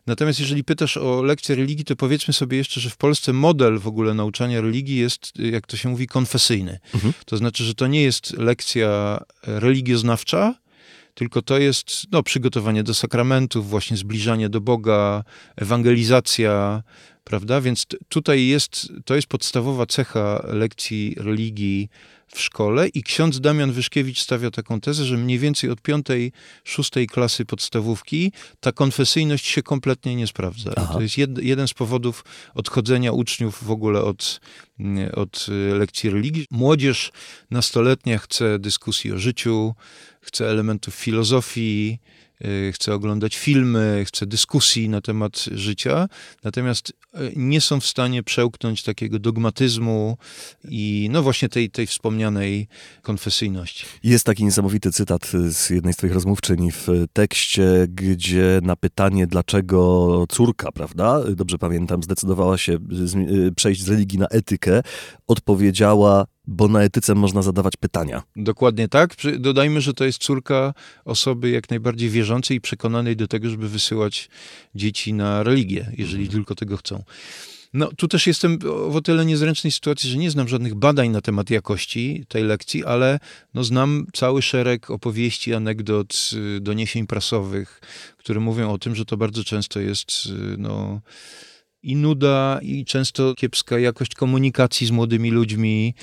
Natomiast 0.07 0.41
jeżeli 0.41 0.65
pytasz 0.65 0.97
o 0.97 1.23
lekcję 1.23 1.55
religii, 1.55 1.85
to 1.85 1.97
powiedzmy 1.97 2.35
sobie 2.35 2.57
jeszcze, 2.57 2.81
że 2.81 2.91
w 2.91 2.97
Polsce 2.97 3.33
model 3.33 3.79
w 3.79 3.87
ogóle 3.87 4.15
nauczania 4.15 4.61
religii 4.61 4.97
jest, 4.97 5.33
jak 5.39 5.67
to 5.67 5.77
się 5.77 5.89
mówi, 5.89 6.07
konfesyjny. 6.07 6.79
Mhm. 6.95 7.13
To 7.27 7.37
znaczy, 7.37 7.65
że 7.65 7.75
to 7.75 7.87
nie 7.87 8.03
jest 8.03 8.39
lekcja 8.39 9.21
religioznawcza, 9.43 10.55
tylko 11.15 11.43
to 11.43 11.59
jest 11.59 12.07
no, 12.13 12.23
przygotowanie 12.23 12.83
do 12.83 12.95
sakramentów, 12.95 13.69
właśnie 13.69 13.97
zbliżanie 13.97 14.49
do 14.49 14.61
Boga, 14.61 15.25
ewangelizacja, 15.57 16.83
prawda? 17.27 17.61
Więc 17.61 17.87
tutaj 18.09 18.47
jest, 18.47 18.93
to 19.05 19.15
jest 19.15 19.27
podstawowa 19.27 19.87
cecha 19.87 20.47
lekcji 20.49 21.15
religii 21.19 21.89
w 22.27 22.41
szkole 22.41 22.89
i 22.89 23.03
ksiądz 23.03 23.41
Damian 23.41 23.73
Wyszkiewicz 23.73 24.21
stawia 24.21 24.51
taką 24.51 24.81
tezę, 24.81 25.05
że 25.05 25.17
mniej 25.17 25.39
więcej 25.39 25.71
od 25.71 25.81
piątej, 25.81 26.33
szóstej 26.65 27.07
klasy 27.07 27.45
podstawówki 27.45 28.33
ta 28.61 28.73
konfesyjność 28.73 29.47
się 29.47 29.63
kompletnie 29.63 30.17
nie 30.17 30.27
sprawdza. 30.27 30.71
To 30.71 31.01
jest 31.01 31.19
jed, 31.19 31.39
jeden 31.39 31.69
z 31.69 31.75
powodów 31.75 32.25
odchodzenia 32.55 33.13
uczniów 33.13 33.65
w 33.65 33.71
ogóle 33.71 34.03
od, 34.03 34.41
od 35.15 35.47
lekcji 35.79 36.11
religii. 36.11 36.47
Młodzież 36.51 37.11
nastoletnia 37.51 38.19
chce 38.19 38.59
dyskusji 38.59 39.13
o 39.13 39.19
życiu, 39.19 39.75
chce 40.21 40.51
elementów 40.51 40.95
filozofii, 40.95 41.99
Y, 42.45 42.73
chce 42.73 42.95
oglądać 42.95 43.37
filmy, 43.37 44.05
chce 44.07 44.27
dyskusji 44.27 44.89
na 44.89 45.01
temat 45.01 45.45
życia, 45.53 46.09
natomiast 46.45 46.91
y, 46.91 46.93
nie 47.37 47.61
są 47.61 47.81
w 47.81 47.87
stanie 47.87 48.23
przełknąć 48.23 48.83
takiego 48.83 49.19
dogmatyzmu 49.19 50.17
i 50.69 51.09
no 51.13 51.23
właśnie 51.23 51.49
tej, 51.49 51.71
tej 51.71 51.87
wspomnianej 51.87 52.69
konfesyjności. 53.03 53.87
Jest 54.03 54.25
taki 54.25 54.45
niesamowity 54.45 54.93
cytat 54.93 55.27
z 55.51 55.71
jednej 55.71 55.95
z 55.95 55.97
twoich 55.97 56.13
rozmówczyń 56.13 56.71
w 56.73 56.89
tekście, 57.13 57.87
gdzie 57.89 58.61
na 58.63 58.77
pytanie, 58.77 59.27
dlaczego 59.27 60.25
córka, 60.29 60.73
prawda, 60.73 61.21
dobrze 61.35 61.59
pamiętam, 61.59 62.03
zdecydowała 62.03 62.59
się 62.59 62.79
y, 63.49 63.53
przejść 63.57 63.83
z 63.83 63.89
religii 63.89 64.19
na 64.19 64.27
etykę, 64.27 64.83
odpowiedziała, 65.27 66.27
bo 66.47 66.69
na 66.69 66.83
etyce 66.83 67.15
można 67.15 67.43
zadawać 67.43 67.77
pytania. 67.77 68.23
Dokładnie 68.37 68.89
tak. 68.89 69.15
Dodajmy, 69.39 69.81
że 69.81 69.95
to 69.95 70.05
jest 70.05 70.19
córka 70.19 70.75
osoby 71.05 71.51
jak 71.51 71.71
najbardziej 71.71 72.11
wierzącej 72.11 72.57
i 72.57 72.61
przekonanej 72.61 73.17
do 73.17 73.29
tego, 73.29 73.51
żeby 73.51 73.69
wysyłać 73.69 74.29
dzieci 74.75 75.13
na 75.13 75.43
religię, 75.43 75.93
jeżeli 75.99 76.23
mhm. 76.23 76.33
tylko 76.33 76.55
tego 76.55 76.77
chcą. 76.77 77.03
No, 77.77 77.91
tu 77.97 78.09
też 78.09 78.27
jestem 78.27 78.59
w 78.89 78.97
o 78.97 79.01
tyle 79.01 79.25
niezręcznej 79.25 79.73
sytuacji, 79.73 80.11
że 80.11 80.17
nie 80.17 80.31
znam 80.31 80.49
żadnych 80.49 80.75
badań 80.75 81.09
na 81.09 81.21
temat 81.21 81.51
jakości 81.51 82.25
tej 82.29 82.45
lekcji, 82.45 82.85
ale 82.85 83.19
no, 83.55 83.65
znam 83.65 84.07
cały 84.13 84.43
szereg 84.43 84.91
opowieści, 84.91 85.55
anegdot, 85.55 86.31
y, 86.57 86.61
doniesień 86.61 87.07
prasowych, 87.07 87.81
które 88.17 88.41
mówią 88.41 88.73
o 88.73 88.79
tym, 88.79 88.95
że 88.95 89.05
to 89.05 89.17
bardzo 89.17 89.45
często 89.45 89.81
jest 89.81 90.27
y, 90.27 90.57
no, 90.59 91.01
i 91.83 91.97
nuda, 91.97 92.61
i 92.63 92.85
często 92.85 93.35
kiepska 93.35 93.79
jakość 93.79 94.15
komunikacji 94.15 94.87
z 94.87 94.91
młodymi 94.91 95.31
ludźmi. 95.31 95.95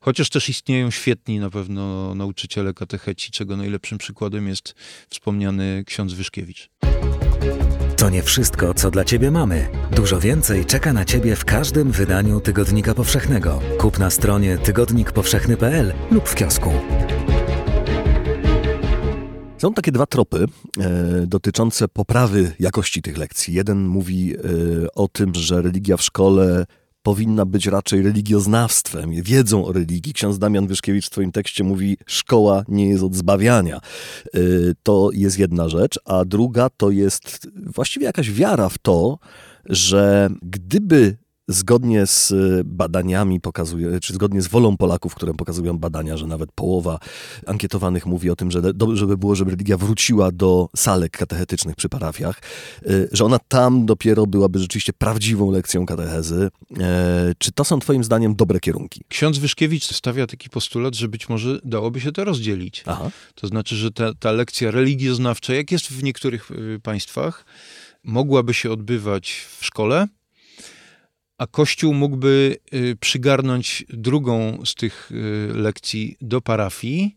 Chociaż 0.00 0.30
też 0.30 0.48
istnieją 0.48 0.90
świetni 0.90 1.38
na 1.38 1.50
pewno 1.50 2.14
nauczyciele 2.14 2.74
katecheci, 2.74 3.30
czego 3.30 3.56
najlepszym 3.56 3.98
przykładem 3.98 4.48
jest 4.48 4.74
wspomniany 5.08 5.84
ksiądz 5.86 6.12
Wyszkiewicz. 6.12 6.70
To 8.02 8.10
nie 8.10 8.22
wszystko, 8.22 8.74
co 8.74 8.90
dla 8.90 9.04
Ciebie 9.04 9.30
mamy. 9.30 9.68
Dużo 9.96 10.20
więcej 10.20 10.64
czeka 10.64 10.92
na 10.92 11.04
Ciebie 11.04 11.36
w 11.36 11.44
każdym 11.44 11.92
wydaniu 11.92 12.40
Tygodnika 12.40 12.94
Powszechnego. 12.94 13.60
Kup 13.78 13.98
na 13.98 14.10
stronie 14.10 14.58
tygodnikpowszechny.pl 14.58 15.92
lub 16.10 16.28
w 16.28 16.34
kiosku. 16.34 16.70
Są 19.58 19.74
takie 19.74 19.92
dwa 19.92 20.06
tropy 20.06 20.44
e, 20.80 21.26
dotyczące 21.26 21.88
poprawy 21.88 22.52
jakości 22.60 23.02
tych 23.02 23.18
lekcji. 23.18 23.54
Jeden 23.54 23.86
mówi 23.86 24.34
e, 24.34 24.38
o 24.94 25.08
tym, 25.08 25.34
że 25.34 25.62
religia 25.62 25.96
w 25.96 26.02
szkole 26.02 26.64
powinna 27.02 27.46
być 27.46 27.66
raczej 27.66 28.02
religioznawstwem, 28.02 29.12
wiedzą 29.22 29.64
o 29.66 29.72
religii. 29.72 30.12
Ksiądz 30.12 30.38
Damian 30.38 30.66
Wyszkiewicz 30.66 31.04
w 31.04 31.12
swoim 31.12 31.32
tekście 31.32 31.64
mówi, 31.64 31.96
szkoła 32.06 32.64
nie 32.68 32.88
jest 32.88 33.02
od 33.02 33.14
zbawiania. 33.14 33.80
Y, 34.36 34.74
to 34.82 35.10
jest 35.12 35.38
jedna 35.38 35.68
rzecz, 35.68 35.98
a 36.04 36.24
druga 36.24 36.70
to 36.70 36.90
jest 36.90 37.48
właściwie 37.56 38.06
jakaś 38.06 38.30
wiara 38.30 38.68
w 38.68 38.78
to, 38.78 39.18
że 39.64 40.30
gdyby 40.42 41.16
zgodnie 41.48 42.06
z 42.06 42.30
y, 42.30 42.62
badaniami 42.64 43.40
pokazuje, 43.40 44.00
czy 44.00 44.14
zgodnie 44.14 44.42
z 44.42 44.46
wolą 44.46 44.76
Polaków, 44.76 45.14
które 45.14 45.34
pokazują 45.34 45.78
badania, 45.78 46.16
że 46.16 46.26
nawet 46.26 46.52
połowa 46.52 46.98
ankietowanych 47.46 48.06
mówi 48.06 48.30
o 48.30 48.36
tym, 48.36 48.50
że 48.50 48.74
dobrze 48.74 49.06
by 49.06 49.16
było, 49.16 49.34
żeby 49.34 49.50
religia 49.50 49.76
wróciła 49.76 50.32
do 50.32 50.68
salek 50.76 51.12
katechetycznych 51.12 51.76
przy 51.76 51.88
parafiach, 51.88 52.40
y, 52.86 53.08
że 53.12 53.24
ona 53.24 53.38
tam 53.48 53.86
dopiero 53.86 54.26
byłaby 54.26 54.58
rzeczywiście 54.58 54.92
prawdziwą 54.92 55.50
lekcją 55.50 55.86
katechezy. 55.86 56.50
E, 56.80 57.32
czy 57.38 57.52
to 57.52 57.64
są 57.64 57.78
twoim 57.78 58.04
zdaniem 58.04 58.36
dobre 58.36 58.60
kierunki? 58.60 59.04
Ksiądz 59.08 59.38
Wyszkiewicz 59.38 59.84
stawia 59.84 60.26
taki 60.26 60.50
postulat, 60.50 60.94
że 60.94 61.08
być 61.08 61.28
może 61.28 61.58
dałoby 61.64 62.00
się 62.00 62.12
to 62.12 62.24
rozdzielić. 62.24 62.82
Aha. 62.86 63.10
To 63.34 63.46
znaczy, 63.46 63.76
że 63.76 63.90
ta, 63.90 64.14
ta 64.14 64.32
lekcja 64.32 64.70
religioznawcza, 64.70 65.54
jak 65.54 65.72
jest 65.72 65.86
w 65.86 66.02
niektórych 66.02 66.50
y, 66.50 66.80
państwach, 66.82 67.44
mogłaby 68.04 68.54
się 68.54 68.70
odbywać 68.70 69.46
w 69.58 69.64
szkole, 69.64 70.08
a 71.42 71.46
Kościół 71.46 71.94
mógłby 71.94 72.56
y, 72.74 72.96
przygarnąć 73.00 73.84
drugą 73.88 74.62
z 74.64 74.74
tych 74.74 75.10
y, 75.12 75.50
lekcji 75.54 76.16
do 76.20 76.40
parafii 76.40 77.16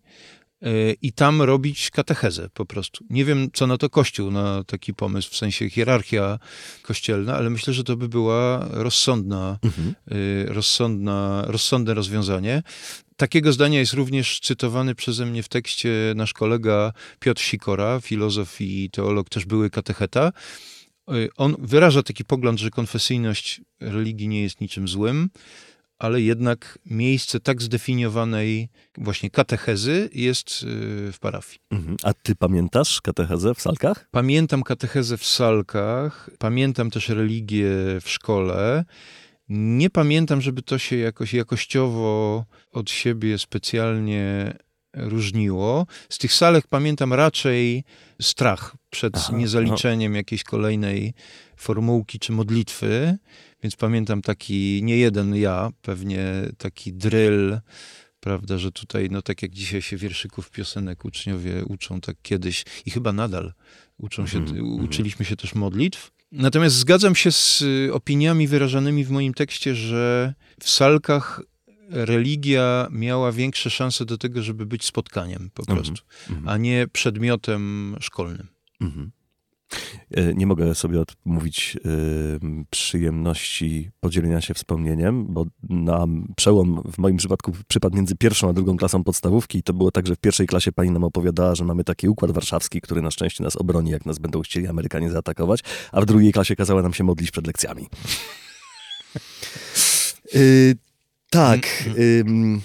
y, 0.65 0.95
i 1.01 1.13
tam 1.13 1.41
robić 1.41 1.89
katechezę 1.91 2.49
po 2.53 2.65
prostu. 2.65 3.05
Nie 3.09 3.25
wiem, 3.25 3.49
co 3.53 3.67
na 3.67 3.77
to 3.77 3.89
Kościół, 3.89 4.31
na 4.31 4.63
taki 4.63 4.93
pomysł, 4.93 5.31
w 5.31 5.37
sensie 5.37 5.69
hierarchia 5.69 6.39
kościelna, 6.81 7.35
ale 7.35 7.49
myślę, 7.49 7.73
że 7.73 7.83
to 7.83 7.97
by 7.97 8.09
była 8.09 8.67
rozsądna, 8.71 9.59
Mhm. 9.63 9.95
rozsądna, 10.47 11.43
rozsądne 11.47 11.93
rozwiązanie. 11.93 12.63
Takiego 13.17 13.53
zdania 13.53 13.79
jest 13.79 13.93
również 13.93 14.39
cytowany 14.39 14.95
przeze 14.95 15.25
mnie 15.25 15.43
w 15.43 15.49
tekście 15.49 15.89
nasz 16.15 16.33
kolega 16.33 16.93
Piotr 17.19 17.41
Sikora, 17.41 17.99
filozof 18.01 18.61
i 18.61 18.89
teolog, 18.89 19.29
też 19.29 19.45
były 19.45 19.69
katecheta. 19.69 20.31
Y, 21.13 21.29
On 21.37 21.55
wyraża 21.59 22.03
taki 22.03 22.25
pogląd, 22.25 22.59
że 22.59 22.69
konfesyjność 22.69 23.61
religii 23.79 24.27
nie 24.27 24.41
jest 24.41 24.61
niczym 24.61 24.87
złym, 24.87 25.29
ale 25.97 26.21
jednak 26.21 26.79
miejsce 26.85 27.39
tak 27.39 27.61
zdefiniowanej 27.61 28.69
właśnie 28.97 29.29
katechezy 29.29 30.09
jest 30.13 30.63
y, 30.63 31.11
w 31.11 31.17
parafii. 31.19 31.59
Mhm. 31.71 31.97
A 32.03 32.13
ty 32.13 32.35
pamiętasz 32.35 33.01
katechezę 33.01 33.53
w 33.55 33.61
salkach? 33.61 34.07
Pamiętam 34.11 34.63
katechezę 34.63 35.17
w 35.17 35.25
salkach, 35.25 36.29
pamiętam 36.39 36.91
też 36.91 37.09
religię 37.09 37.69
w 38.01 38.09
szkole. 38.09 38.85
Nie 39.49 39.89
pamiętam, 39.89 40.41
żeby 40.41 40.61
to 40.61 40.77
się 40.77 40.97
jakoś 40.97 41.33
jakościowo 41.33 42.45
od 42.71 42.89
siebie 42.89 43.37
specjalnie 43.37 44.53
różniło. 44.95 45.87
Z 46.09 46.17
tych 46.17 46.33
salek 46.33 46.67
pamiętam 46.67 47.13
raczej 47.13 47.83
strach 48.21 48.75
przed 48.89 49.13
Aha, 49.17 49.37
niezaliczeniem 49.37 50.15
jakiejś 50.15 50.43
kolejnej 50.43 51.13
formułki 51.57 52.19
czy 52.19 52.31
modlitwy, 52.31 53.17
więc 53.63 53.75
pamiętam 53.75 54.21
taki, 54.21 54.81
nie 54.83 54.97
jeden 54.97 55.35
ja, 55.35 55.69
pewnie 55.81 56.25
taki 56.57 56.93
drill, 56.93 57.59
prawda, 58.19 58.57
że 58.57 58.71
tutaj, 58.71 59.07
no 59.11 59.21
tak 59.21 59.41
jak 59.41 59.51
dzisiaj 59.51 59.81
się 59.81 59.97
wierszyków, 59.97 60.51
piosenek 60.51 61.05
uczniowie 61.05 61.65
uczą, 61.65 62.01
tak 62.01 62.15
kiedyś 62.21 62.63
i 62.85 62.91
chyba 62.91 63.13
nadal 63.13 63.53
uczą 63.97 64.27
się, 64.27 64.37
Mhm, 64.37 64.57
mhm. 64.57 64.85
uczyliśmy 64.85 65.25
się 65.25 65.35
też 65.35 65.55
modlitw. 65.55 66.11
Natomiast 66.31 66.75
zgadzam 66.75 67.15
się 67.15 67.31
z 67.31 67.61
y, 67.61 67.93
opiniami 67.93 68.47
wyrażanymi 68.47 69.05
w 69.05 69.09
moim 69.11 69.33
tekście, 69.33 69.75
że 69.75 70.33
w 70.59 70.69
salkach 70.69 71.41
religia 71.89 72.87
miała 72.91 73.31
większe 73.31 73.69
szanse 73.69 74.05
do 74.05 74.17
tego, 74.17 74.43
żeby 74.43 74.65
być 74.65 74.85
spotkaniem 74.85 75.49
po 75.53 75.61
Mhm, 75.61 75.77
prostu, 75.77 76.05
mhm. 76.29 76.49
a 76.49 76.57
nie 76.57 76.87
przedmiotem 76.91 77.95
szkolnym. 77.99 78.47
Mhm. 78.81 79.11
E, 80.11 80.33
Nie 80.33 80.47
mogę 80.47 80.75
sobie 80.75 81.01
odmówić 81.01 81.77
e, 81.85 81.89
przyjemności 82.69 83.89
podzielenia 83.99 84.41
się 84.41 84.53
wspomnieniem, 84.53 85.25
bo 85.33 85.45
na 85.69 86.05
przełom 86.35 86.81
w 86.91 86.97
moim 86.97 87.17
przypadku 87.17 87.51
przypadł 87.67 87.95
między 87.95 88.15
pierwszą 88.15 88.49
a 88.49 88.53
drugą 88.53 88.77
klasą 88.77 89.03
podstawówki 89.03 89.57
i 89.57 89.63
to 89.63 89.73
było 89.73 89.91
tak, 89.91 90.07
że 90.07 90.15
w 90.15 90.19
pierwszej 90.19 90.47
klasie 90.47 90.71
pani 90.71 90.91
nam 90.91 91.03
opowiadała, 91.03 91.55
że 91.55 91.65
mamy 91.65 91.83
taki 91.83 92.09
układ 92.09 92.31
warszawski, 92.31 92.81
który 92.81 93.01
na 93.01 93.11
szczęście 93.11 93.43
nas 93.43 93.55
obroni, 93.55 93.91
jak 93.91 94.05
nas 94.05 94.19
będą 94.19 94.41
chcieli 94.41 94.67
Amerykanie 94.67 95.11
zaatakować, 95.11 95.59
a 95.91 96.01
w 96.01 96.05
drugiej 96.05 96.33
klasie 96.33 96.55
kazała 96.55 96.81
nam 96.81 96.93
się 96.93 97.03
modlić 97.03 97.31
przed 97.31 97.47
lekcjami. 97.47 97.87
Tak. 101.35 101.89
ym, 101.97 102.61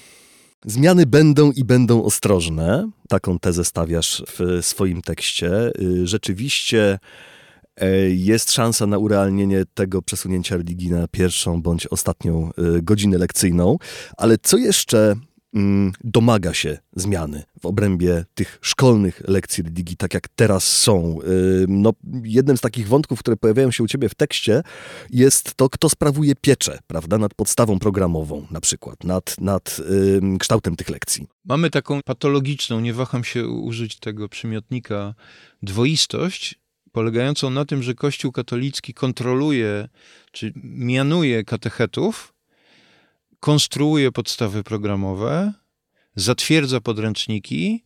Zmiany 0.67 1.07
będą 1.07 1.53
i 1.53 1.65
będą 1.65 2.05
ostrożne. 2.05 2.91
Taką 3.09 3.39
tezę 3.39 3.65
stawiasz 3.65 4.23
w 4.27 4.67
swoim 4.67 5.03
tekście. 5.03 5.73
Y, 5.83 6.07
Rzeczywiście 6.07 6.99
e, 7.77 7.91
jest 8.11 8.53
szansa 8.53 8.87
na 8.87 8.99
urealnienie 8.99 9.65
tego 9.75 10.03
przesunięcia 10.03 10.57
religii 10.57 10.91
na 10.91 11.09
pierwszą 11.09 11.63
bądź 11.63 11.87
ostatnią 11.87 12.51
y, 12.77 12.83
godzinę 12.83 13.19
lekcyjną, 13.19 13.77
ale 14.17 14.39
co 14.43 14.57
jeszcze 14.59 15.15
domaga 16.05 16.55
się 16.55 16.79
zmiany 16.97 17.43
w 17.61 17.67
obrębie 17.67 18.25
tych 18.35 18.59
szkolnych 18.63 19.23
lekcji 19.29 19.65
religii, 19.65 19.97
tak 19.97 20.15
jak 20.15 20.29
teraz 20.29 20.65
są? 20.65 21.19
No, 21.69 21.93
jednym 22.25 22.57
z 22.57 22.61
takich 22.61 22.89
wątków, 22.89 23.19
które 23.19 23.37
pojawiają 23.37 23.71
się 23.71 23.85
u 23.85 23.87
ciebie 23.87 24.09
w 24.09 24.15
tekście, 24.15 24.63
jest 25.11 25.55
to, 25.55 25.69
kto 25.69 25.89
sprawuje 25.89 26.35
pieczę, 26.35 26.79
prawda, 26.87 27.19
nad 27.19 27.35
podstawą 27.35 27.79
programową 27.79 28.47
na 28.51 28.61
przykład, 28.61 29.05
nad, 29.05 29.41
nad 29.41 29.81
ym, 30.17 30.39
kształtem 30.39 30.77
tych 30.77 30.91
lekcji. 30.91 31.27
Mamy 31.45 31.71
taką 31.71 32.01
patologiczną, 32.05 32.81
nie 32.81 32.95
waham 32.95 33.25
się 33.25 33.49
użyć 33.49 33.99
tego 33.99 34.29
przymiotnika, 34.29 35.15
dwoistość, 35.63 36.61
polegającą 36.93 37.51
na 37.51 37.65
tym, 37.65 37.83
że 37.83 37.95
Kościół 37.95 38.33
katolicki 38.33 38.95
kontroluje, 38.95 39.89
czy 40.33 40.53
mianuje 40.65 41.45
katechetów, 41.45 42.35
konstruuje 43.41 44.13
podstawy 44.13 44.65
programowe, 44.65 45.53
zatwierdza 46.17 46.81
podręczniki, 46.81 47.85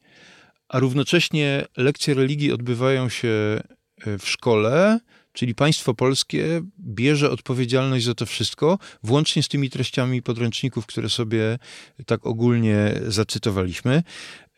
a 0.69 0.79
równocześnie 0.79 1.65
lekcje 1.77 2.15
religii 2.15 2.53
odbywają 2.53 3.09
się 3.09 3.29
e, 3.29 4.19
w 4.19 4.29
szkole, 4.29 5.01
czyli 5.33 5.55
państwo 5.55 5.95
polskie 5.95 6.61
bierze 6.81 7.31
odpowiedzialność 7.31 8.05
za 8.05 8.15
to 8.15 8.27
wszystko, 8.27 8.79
włącznie 9.03 9.43
z 9.43 9.49
tymi 9.49 9.71
treściami 9.71 10.23
podręczników, 10.23 10.87
które 10.87 11.09
sobie 11.09 11.59
tak 12.07 12.27
ogólnie 12.27 12.95
zacytowaliśmy. 13.07 14.03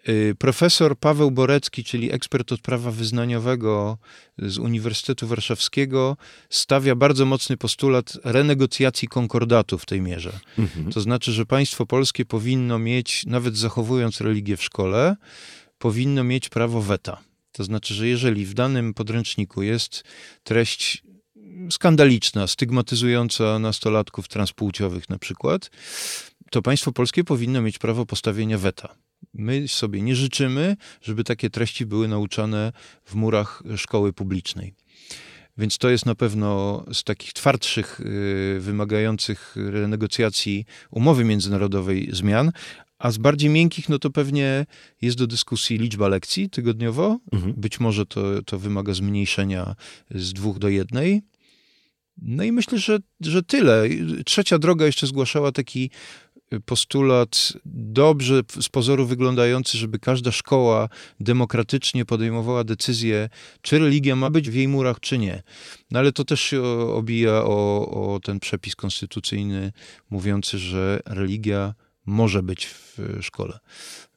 Y, 0.09 0.35
Profesor 0.39 0.99
Paweł 0.99 1.31
Borecki, 1.31 1.85
czyli 1.85 2.13
ekspert 2.13 2.53
od 2.53 2.61
prawa 2.61 2.91
wyznaniowego 2.91 3.99
z 4.39 4.59
Uniwersytetu 4.59 5.27
Warszawskiego, 5.27 6.17
stawia 6.51 6.95
bardzo 6.95 7.27
mocny 7.27 7.57
postulat 7.57 8.19
renegocjacji 8.25 9.09
konkordatu 9.09 9.79
w 9.79 9.87
tej 9.87 10.01
mierze. 10.01 10.41
Mhm. 10.59 10.93
To 10.93 11.01
znaczy, 11.01 11.33
że 11.33 11.47
państwo 11.47 11.87
polskie 11.87 12.25
powinno 12.25 12.79
mieć, 12.79 13.27
nawet 13.27 13.57
zachowując 13.57 14.21
religię 14.21 14.57
w 14.57 14.63
szkole, 14.63 15.17
powinno 15.79 16.25
mieć 16.25 16.49
prawo 16.49 16.83
weta. 16.83 17.21
To 17.53 17.65
znaczy, 17.65 17.95
że 17.95 18.09
jeżeli 18.09 18.47
w 18.47 18.55
danym 18.55 18.95
podręczniku 18.95 19.63
jest 19.63 20.05
treść 20.45 21.03
skandaliczna, 21.71 22.47
stygmatyzująca 22.47 23.59
nastolatków 23.59 24.29
transpłciowych 24.29 25.09
na 25.09 25.19
przykład, 25.19 25.71
to 26.51 26.63
państwo 26.63 26.93
polskie 26.93 27.25
powinno 27.25 27.63
mieć 27.63 27.79
prawo 27.79 28.07
postawienia 28.07 28.59
weta. 28.59 28.95
My 29.39 29.69
sobie 29.69 30.03
nie 30.03 30.17
życzymy, 30.17 30.77
żeby 31.03 31.25
takie 31.25 31.51
treści 31.51 31.87
były 31.87 32.09
nauczane 32.09 32.73
w 33.05 33.15
murach 33.15 33.63
szkoły 33.77 34.13
publicznej. 34.13 34.75
Więc 35.59 35.79
to 35.79 35.91
jest 35.91 36.07
na 36.07 36.15
pewno 36.15 36.85
z 36.93 37.05
takich 37.05 37.33
twardszych, 37.33 38.01
y, 38.01 38.61
wymagających 38.61 39.57
renegocjacji 39.57 40.65
umowy 40.91 41.25
międzynarodowej 41.25 42.09
zmian, 42.13 42.53
a 42.99 43.11
z 43.11 43.19
bardziej 43.19 43.51
miękkich, 43.51 43.89
no 43.89 43.99
to 43.99 44.11
pewnie 44.11 44.67
jest 45.03 45.17
do 45.17 45.27
dyskusji 45.27 45.79
liczba 45.79 46.09
lekcji 46.09 46.51
tygodniowo. 46.51 47.19
Mhm. 47.33 47.53
Być 47.57 47.81
może 47.81 48.07
to, 48.07 48.43
to 48.43 48.59
wymaga 48.59 48.95
zmniejszenia 48.95 49.75
z 50.11 50.33
dwóch 50.33 50.59
do 50.59 50.69
jednej. 50.69 51.23
No 52.23 52.45
i 52.45 52.53
myślę, 52.53 52.79
że, 52.79 52.99
że 53.21 53.43
tyle. 53.43 53.85
Trzecia 54.25 54.59
droga 54.59 54.87
jeszcze 54.87 55.07
zgłaszała 55.07 55.53
taki 55.53 55.91
postulat 56.65 57.53
dobrze 57.65 58.41
z 58.61 58.69
pozoru 58.69 59.07
wyglądający, 59.07 59.79
żeby 59.79 59.99
każda 59.99 60.33
szkoła 60.33 60.89
demokratycznie 61.21 62.05
podejmowała 62.05 62.65
decyzję, 62.65 63.29
czy 63.63 63.79
religia 63.79 64.17
ma 64.17 64.31
być 64.31 64.51
w 64.51 64.55
jej 64.55 64.69
murach, 64.69 65.01
czy 65.01 65.19
nie. 65.19 65.43
No 65.91 65.99
ale 65.99 66.13
to 66.13 66.25
też 66.25 66.41
się 66.41 66.63
obija 66.95 67.33
o, 67.33 67.89
o 68.15 68.21
ten 68.21 68.41
przepis 68.41 68.77
konstytucyjny 68.77 69.73
mówiący, 70.11 70.59
że 70.59 71.01
religia 71.07 71.75
może 72.07 72.43
być 72.43 72.67
w 72.67 72.99
szkole. 73.21 73.59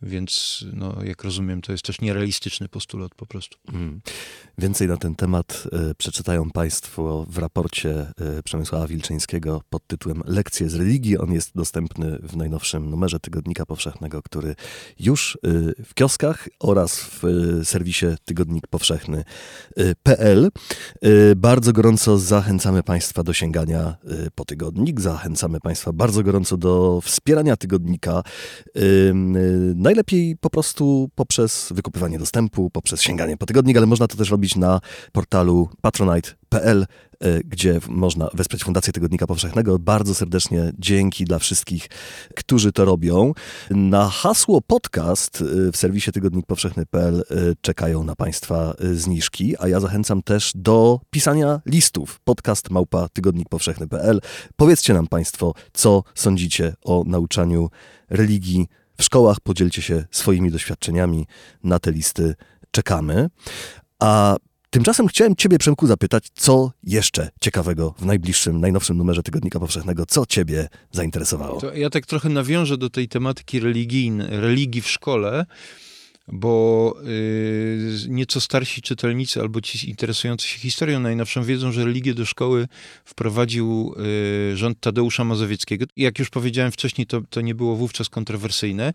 Więc, 0.02 0.66
no, 0.74 0.96
jak 1.04 1.24
rozumiem, 1.24 1.62
to 1.62 1.72
jest 1.72 1.84
też 1.84 2.02
nierealistyczny 2.02 2.68
postulat 2.68 3.16
po 3.16 3.26
prostu. 3.26 3.58
Mm. 3.74 4.02
Więcej 4.58 4.88
na 4.88 4.98
ten 4.98 5.16
temat 5.16 5.64
y, 5.92 5.96
przeczytają 5.96 6.52
Państwo 6.52 7.26
w 7.30 7.38
raporcie 7.38 8.14
y, 8.40 8.44
Przemysława 8.44 8.88
Wilczyńskiego 8.88 9.62
pod 9.70 9.88
tytułem 9.88 10.24
Lekcje 10.26 10.70
z 10.70 10.76
religii. 10.76 11.18
On 11.18 11.34
jest 11.34 11.52
dostępny 11.56 12.20
w 12.24 12.38
najnowszym 12.38 12.90
numerze 12.90 13.20
Tygodnika 13.20 13.66
Powszechnego, 13.66 14.22
który 14.22 14.56
już 15.00 15.36
y, 15.36 15.40
w 15.86 15.94
kioskach 15.94 16.48
oraz 16.60 17.00
w 17.00 17.24
serwisie 17.64 18.06
Tygodnik 18.26 18.68
Powszechny.pl. 18.68 20.50
Bardzo 21.36 21.74
gorąco 21.74 22.18
zachęcamy 22.18 22.84
Państwa 22.84 23.24
do 23.24 23.34
sięgania 23.34 23.96
po 24.36 24.46
tygodnik. 24.46 25.02
Zachęcamy 25.02 25.60
Państwa 25.60 25.94
bardzo 25.94 26.24
gorąco 26.24 26.58
do 26.58 27.02
wspierania 27.02 27.58
tygodnika. 27.58 28.24
Najlepiej 29.90 30.38
po 30.38 30.50
prostu 30.50 31.10
poprzez 31.16 31.70
wykupywanie 31.76 32.20
dostępu, 32.20 32.70
poprzez 32.70 33.02
sięganie 33.02 33.38
po 33.38 33.46
tygodnik, 33.46 33.78
ale 33.78 33.86
można 33.86 34.08
to 34.08 34.18
też 34.18 34.30
robić 34.30 34.56
na 34.56 34.82
portalu 35.12 35.70
patronite.pl, 35.82 36.86
e, 37.20 37.40
gdzie 37.44 37.80
można 37.88 38.30
wesprzeć 38.34 38.64
Fundację 38.64 38.94
Tygodnika 38.94 39.28
Powszechnego. 39.28 39.80
Bardzo 39.80 40.16
serdecznie 40.16 40.72
dzięki 40.80 41.26
dla 41.26 41.40
wszystkich, 41.40 41.88
którzy 42.36 42.72
to 42.72 42.86
robią. 42.86 43.34
Na 43.70 44.10
hasło 44.10 44.62
podcast 44.62 45.42
e, 45.42 45.72
w 45.72 45.78
serwisie 45.78 46.12
tygodnikpowszechny.pl 46.12 47.20
e, 47.20 47.36
czekają 47.62 48.04
na 48.04 48.16
Państwa 48.16 48.74
zniżki, 48.94 49.56
a 49.60 49.68
ja 49.68 49.80
zachęcam 49.80 50.24
też 50.24 50.52
do 50.56 51.00
pisania 51.10 51.62
listów. 51.66 52.20
Podcast 52.24 52.70
małpa 52.70 53.10
tygodnikpowszechny.pl. 53.14 54.22
Powiedzcie 54.56 54.94
nam 54.94 55.08
Państwo, 55.08 55.54
co 55.74 56.04
sądzicie 56.16 56.74
o 56.84 57.04
nauczaniu 57.08 57.70
religii 58.10 58.68
w 59.00 59.04
szkołach. 59.04 59.40
Podzielcie 59.40 59.82
się 59.82 60.06
swoimi 60.12 60.52
doświadczeniami. 60.52 61.28
Na 61.64 61.80
te 61.80 61.92
listy 61.92 62.36
czekamy. 62.72 63.30
A 64.00 64.36
Tymczasem 64.70 65.08
chciałem 65.08 65.36
Ciebie, 65.36 65.58
Przemku, 65.58 65.88
zapytać, 65.88 66.24
co 66.34 66.72
jeszcze 66.84 67.30
ciekawego 67.42 67.96
w 67.98 68.06
najbliższym, 68.06 68.62
najnowszym 68.62 68.98
numerze 68.98 69.24
Tygodnika 69.24 69.60
Powszechnego, 69.60 70.06
co 70.06 70.26
Ciebie 70.26 70.68
zainteresowało? 70.92 71.62
To 71.62 71.74
ja 71.74 71.90
tak 71.90 72.06
trochę 72.06 72.30
nawiążę 72.30 72.78
do 72.78 72.90
tej 72.90 73.08
tematyki 73.08 73.60
religijnej, 73.60 74.28
religii 74.30 74.82
w 74.82 74.90
szkole 74.90 75.46
bo 76.32 76.96
y, 77.08 78.08
nieco 78.08 78.42
starsi 78.42 78.82
czytelnicy 78.82 79.42
albo 79.42 79.62
ci 79.62 79.90
interesujący 79.90 80.48
się 80.48 80.60
historią 80.60 81.00
najnowszą 81.00 81.44
wiedzą, 81.44 81.72
że 81.72 81.86
religię 81.86 82.14
do 82.14 82.26
szkoły 82.26 82.68
wprowadził 83.06 83.96
y, 84.54 84.58
rząd 84.58 84.80
Tadeusza 84.80 85.24
Mazowieckiego. 85.24 85.86
Jak 85.98 86.20
już 86.20 86.30
powiedziałem 86.30 86.72
wcześniej, 86.72 87.08
to, 87.08 87.22
to 87.30 87.42
nie 87.42 87.56
było 87.56 87.76
wówczas 87.76 88.10
kontrowersyjne, 88.10 88.94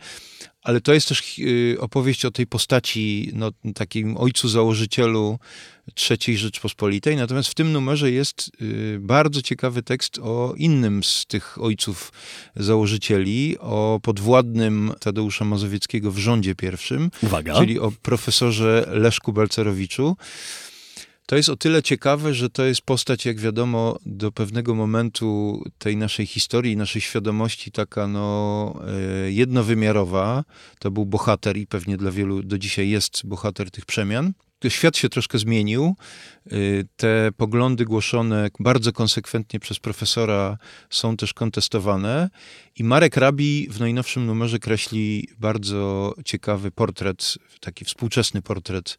ale 0.65 0.81
to 0.81 0.95
jest 0.95 1.09
też 1.09 1.39
y, 1.39 1.77
opowieść 1.81 2.25
o 2.25 2.31
tej 2.31 2.47
postaci, 2.47 3.31
no, 3.35 3.51
takim 3.75 4.17
ojcu 4.17 4.49
założycielu 4.49 5.39
III 6.11 6.37
Rzeczpospolitej. 6.37 7.17
Natomiast 7.17 7.49
w 7.49 7.55
tym 7.55 7.73
numerze 7.73 8.11
jest 8.11 8.51
y, 8.63 8.99
bardzo 9.01 9.43
ciekawy 9.43 9.83
tekst 9.83 10.19
o 10.19 10.55
innym 10.57 11.05
z 11.05 11.27
tych 11.27 11.63
ojców 11.63 12.13
założycieli, 12.57 13.59
o 13.59 14.01
podwładnym 14.03 14.93
Tadeusza 15.01 15.45
Mazowieckiego 15.45 16.13
w 16.13 16.19
rządzie 16.19 16.55
pierwszym, 16.55 17.11
Uwaga. 17.23 17.59
czyli 17.59 17.79
o 17.79 17.93
profesorze 18.03 18.89
Leszku 18.93 19.33
Balcerowiczu. 19.33 20.17
To 21.27 21.37
jest 21.37 21.49
o 21.49 21.57
tyle 21.57 21.83
ciekawe, 21.83 22.35
że 22.35 22.51
to 22.51 22.65
jest 22.65 22.83
postać, 22.83 23.27
jak 23.27 23.41
wiadomo, 23.41 23.99
do 24.07 24.33
pewnego 24.33 24.75
momentu 24.75 25.63
tej 25.79 25.97
naszej 25.97 26.27
historii, 26.27 26.77
naszej 26.77 27.03
świadomości 27.03 27.73
taka 27.73 28.09
no, 28.09 28.75
e, 29.27 29.33
jednowymiarowa. 29.33 30.45
To 30.79 30.91
był 30.91 31.07
bohater 31.07 31.57
i 31.57 31.67
pewnie 31.67 31.97
dla 31.97 32.11
wielu 32.11 32.43
do 32.43 32.59
dzisiaj 32.59 32.89
jest 32.89 33.27
bohater 33.27 33.71
tych 33.71 33.87
przemian 33.87 34.33
świat 34.71 34.97
się 34.97 35.09
troszkę 35.09 35.39
zmienił. 35.39 35.97
Y, 36.53 36.87
te 36.97 37.31
poglądy 37.37 37.85
głoszone 37.85 38.49
bardzo 38.61 38.93
konsekwentnie 38.93 39.61
przez 39.61 39.79
profesora 39.79 40.59
są 40.91 41.17
też 41.17 41.35
kontestowane. 41.35 42.31
I 42.77 42.85
Marek 42.85 43.17
Rabi 43.17 43.69
w 43.71 43.81
najnowszym 43.81 44.27
numerze 44.27 44.59
kreśli 44.59 45.29
bardzo 45.39 46.15
ciekawy 46.25 46.71
portret, 46.71 47.39
taki 47.61 47.85
współczesny 47.85 48.43
portret 48.43 48.99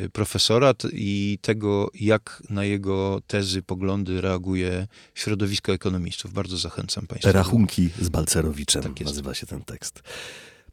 y, 0.00 0.10
profesora 0.10 0.74
i 0.92 1.38
tego, 1.42 1.90
jak 1.94 2.42
na 2.50 2.64
jego 2.64 3.20
tezy, 3.26 3.62
poglądy 3.62 4.20
reaguje 4.20 4.86
środowisko 5.14 5.72
ekonomistów. 5.72 6.32
Bardzo 6.32 6.56
zachęcam 6.56 7.06
Państwa. 7.06 7.32
Rachunki 7.32 7.90
z 8.00 8.08
Balcerowiczem 8.08 8.82
tak 8.82 9.00
nazywa 9.00 9.34
się 9.34 9.46
ten 9.46 9.62
tekst. 9.64 10.02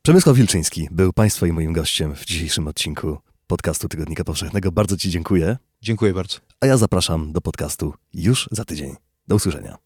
Przemysław 0.06 0.36
Wilczyński 0.36 0.88
był 0.92 1.14
Państwa 1.14 1.48
i 1.48 1.52
moim 1.52 1.74
gościem 1.74 2.16
w 2.16 2.26
dzisiejszym 2.26 2.68
odcinku 2.68 3.18
podcastu 3.48 3.88
Tygodnika 3.88 4.24
Powszechnego. 4.24 4.72
Bardzo 4.72 4.98
Ci 4.98 5.10
dziękuję. 5.10 5.58
Dziękuję 5.82 6.14
bardzo. 6.14 6.38
A 6.62 6.66
ja 6.66 6.78
zapraszam 6.78 7.32
do 7.32 7.42
podcastu 7.42 7.94
już 8.14 8.50
za 8.52 8.66
tydzień. 8.66 8.96
Do 9.28 9.36
usłyszenia. 9.36 9.78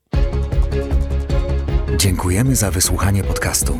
Dziękujemy 1.97 2.55
za 2.55 2.71
wysłuchanie 2.71 3.23
podcastu. 3.23 3.79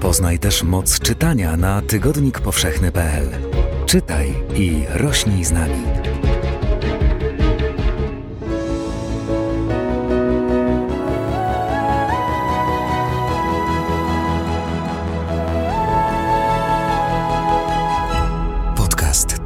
Poznaj 0.00 0.38
też 0.38 0.62
moc 0.62 1.00
czytania 1.00 1.56
na 1.56 1.82
tygodnikpowszechny.pl. 1.82 3.28
Czytaj 3.86 4.34
i 4.56 4.84
rośnij 4.88 5.44
z 5.44 5.52
nami. 5.52 6.03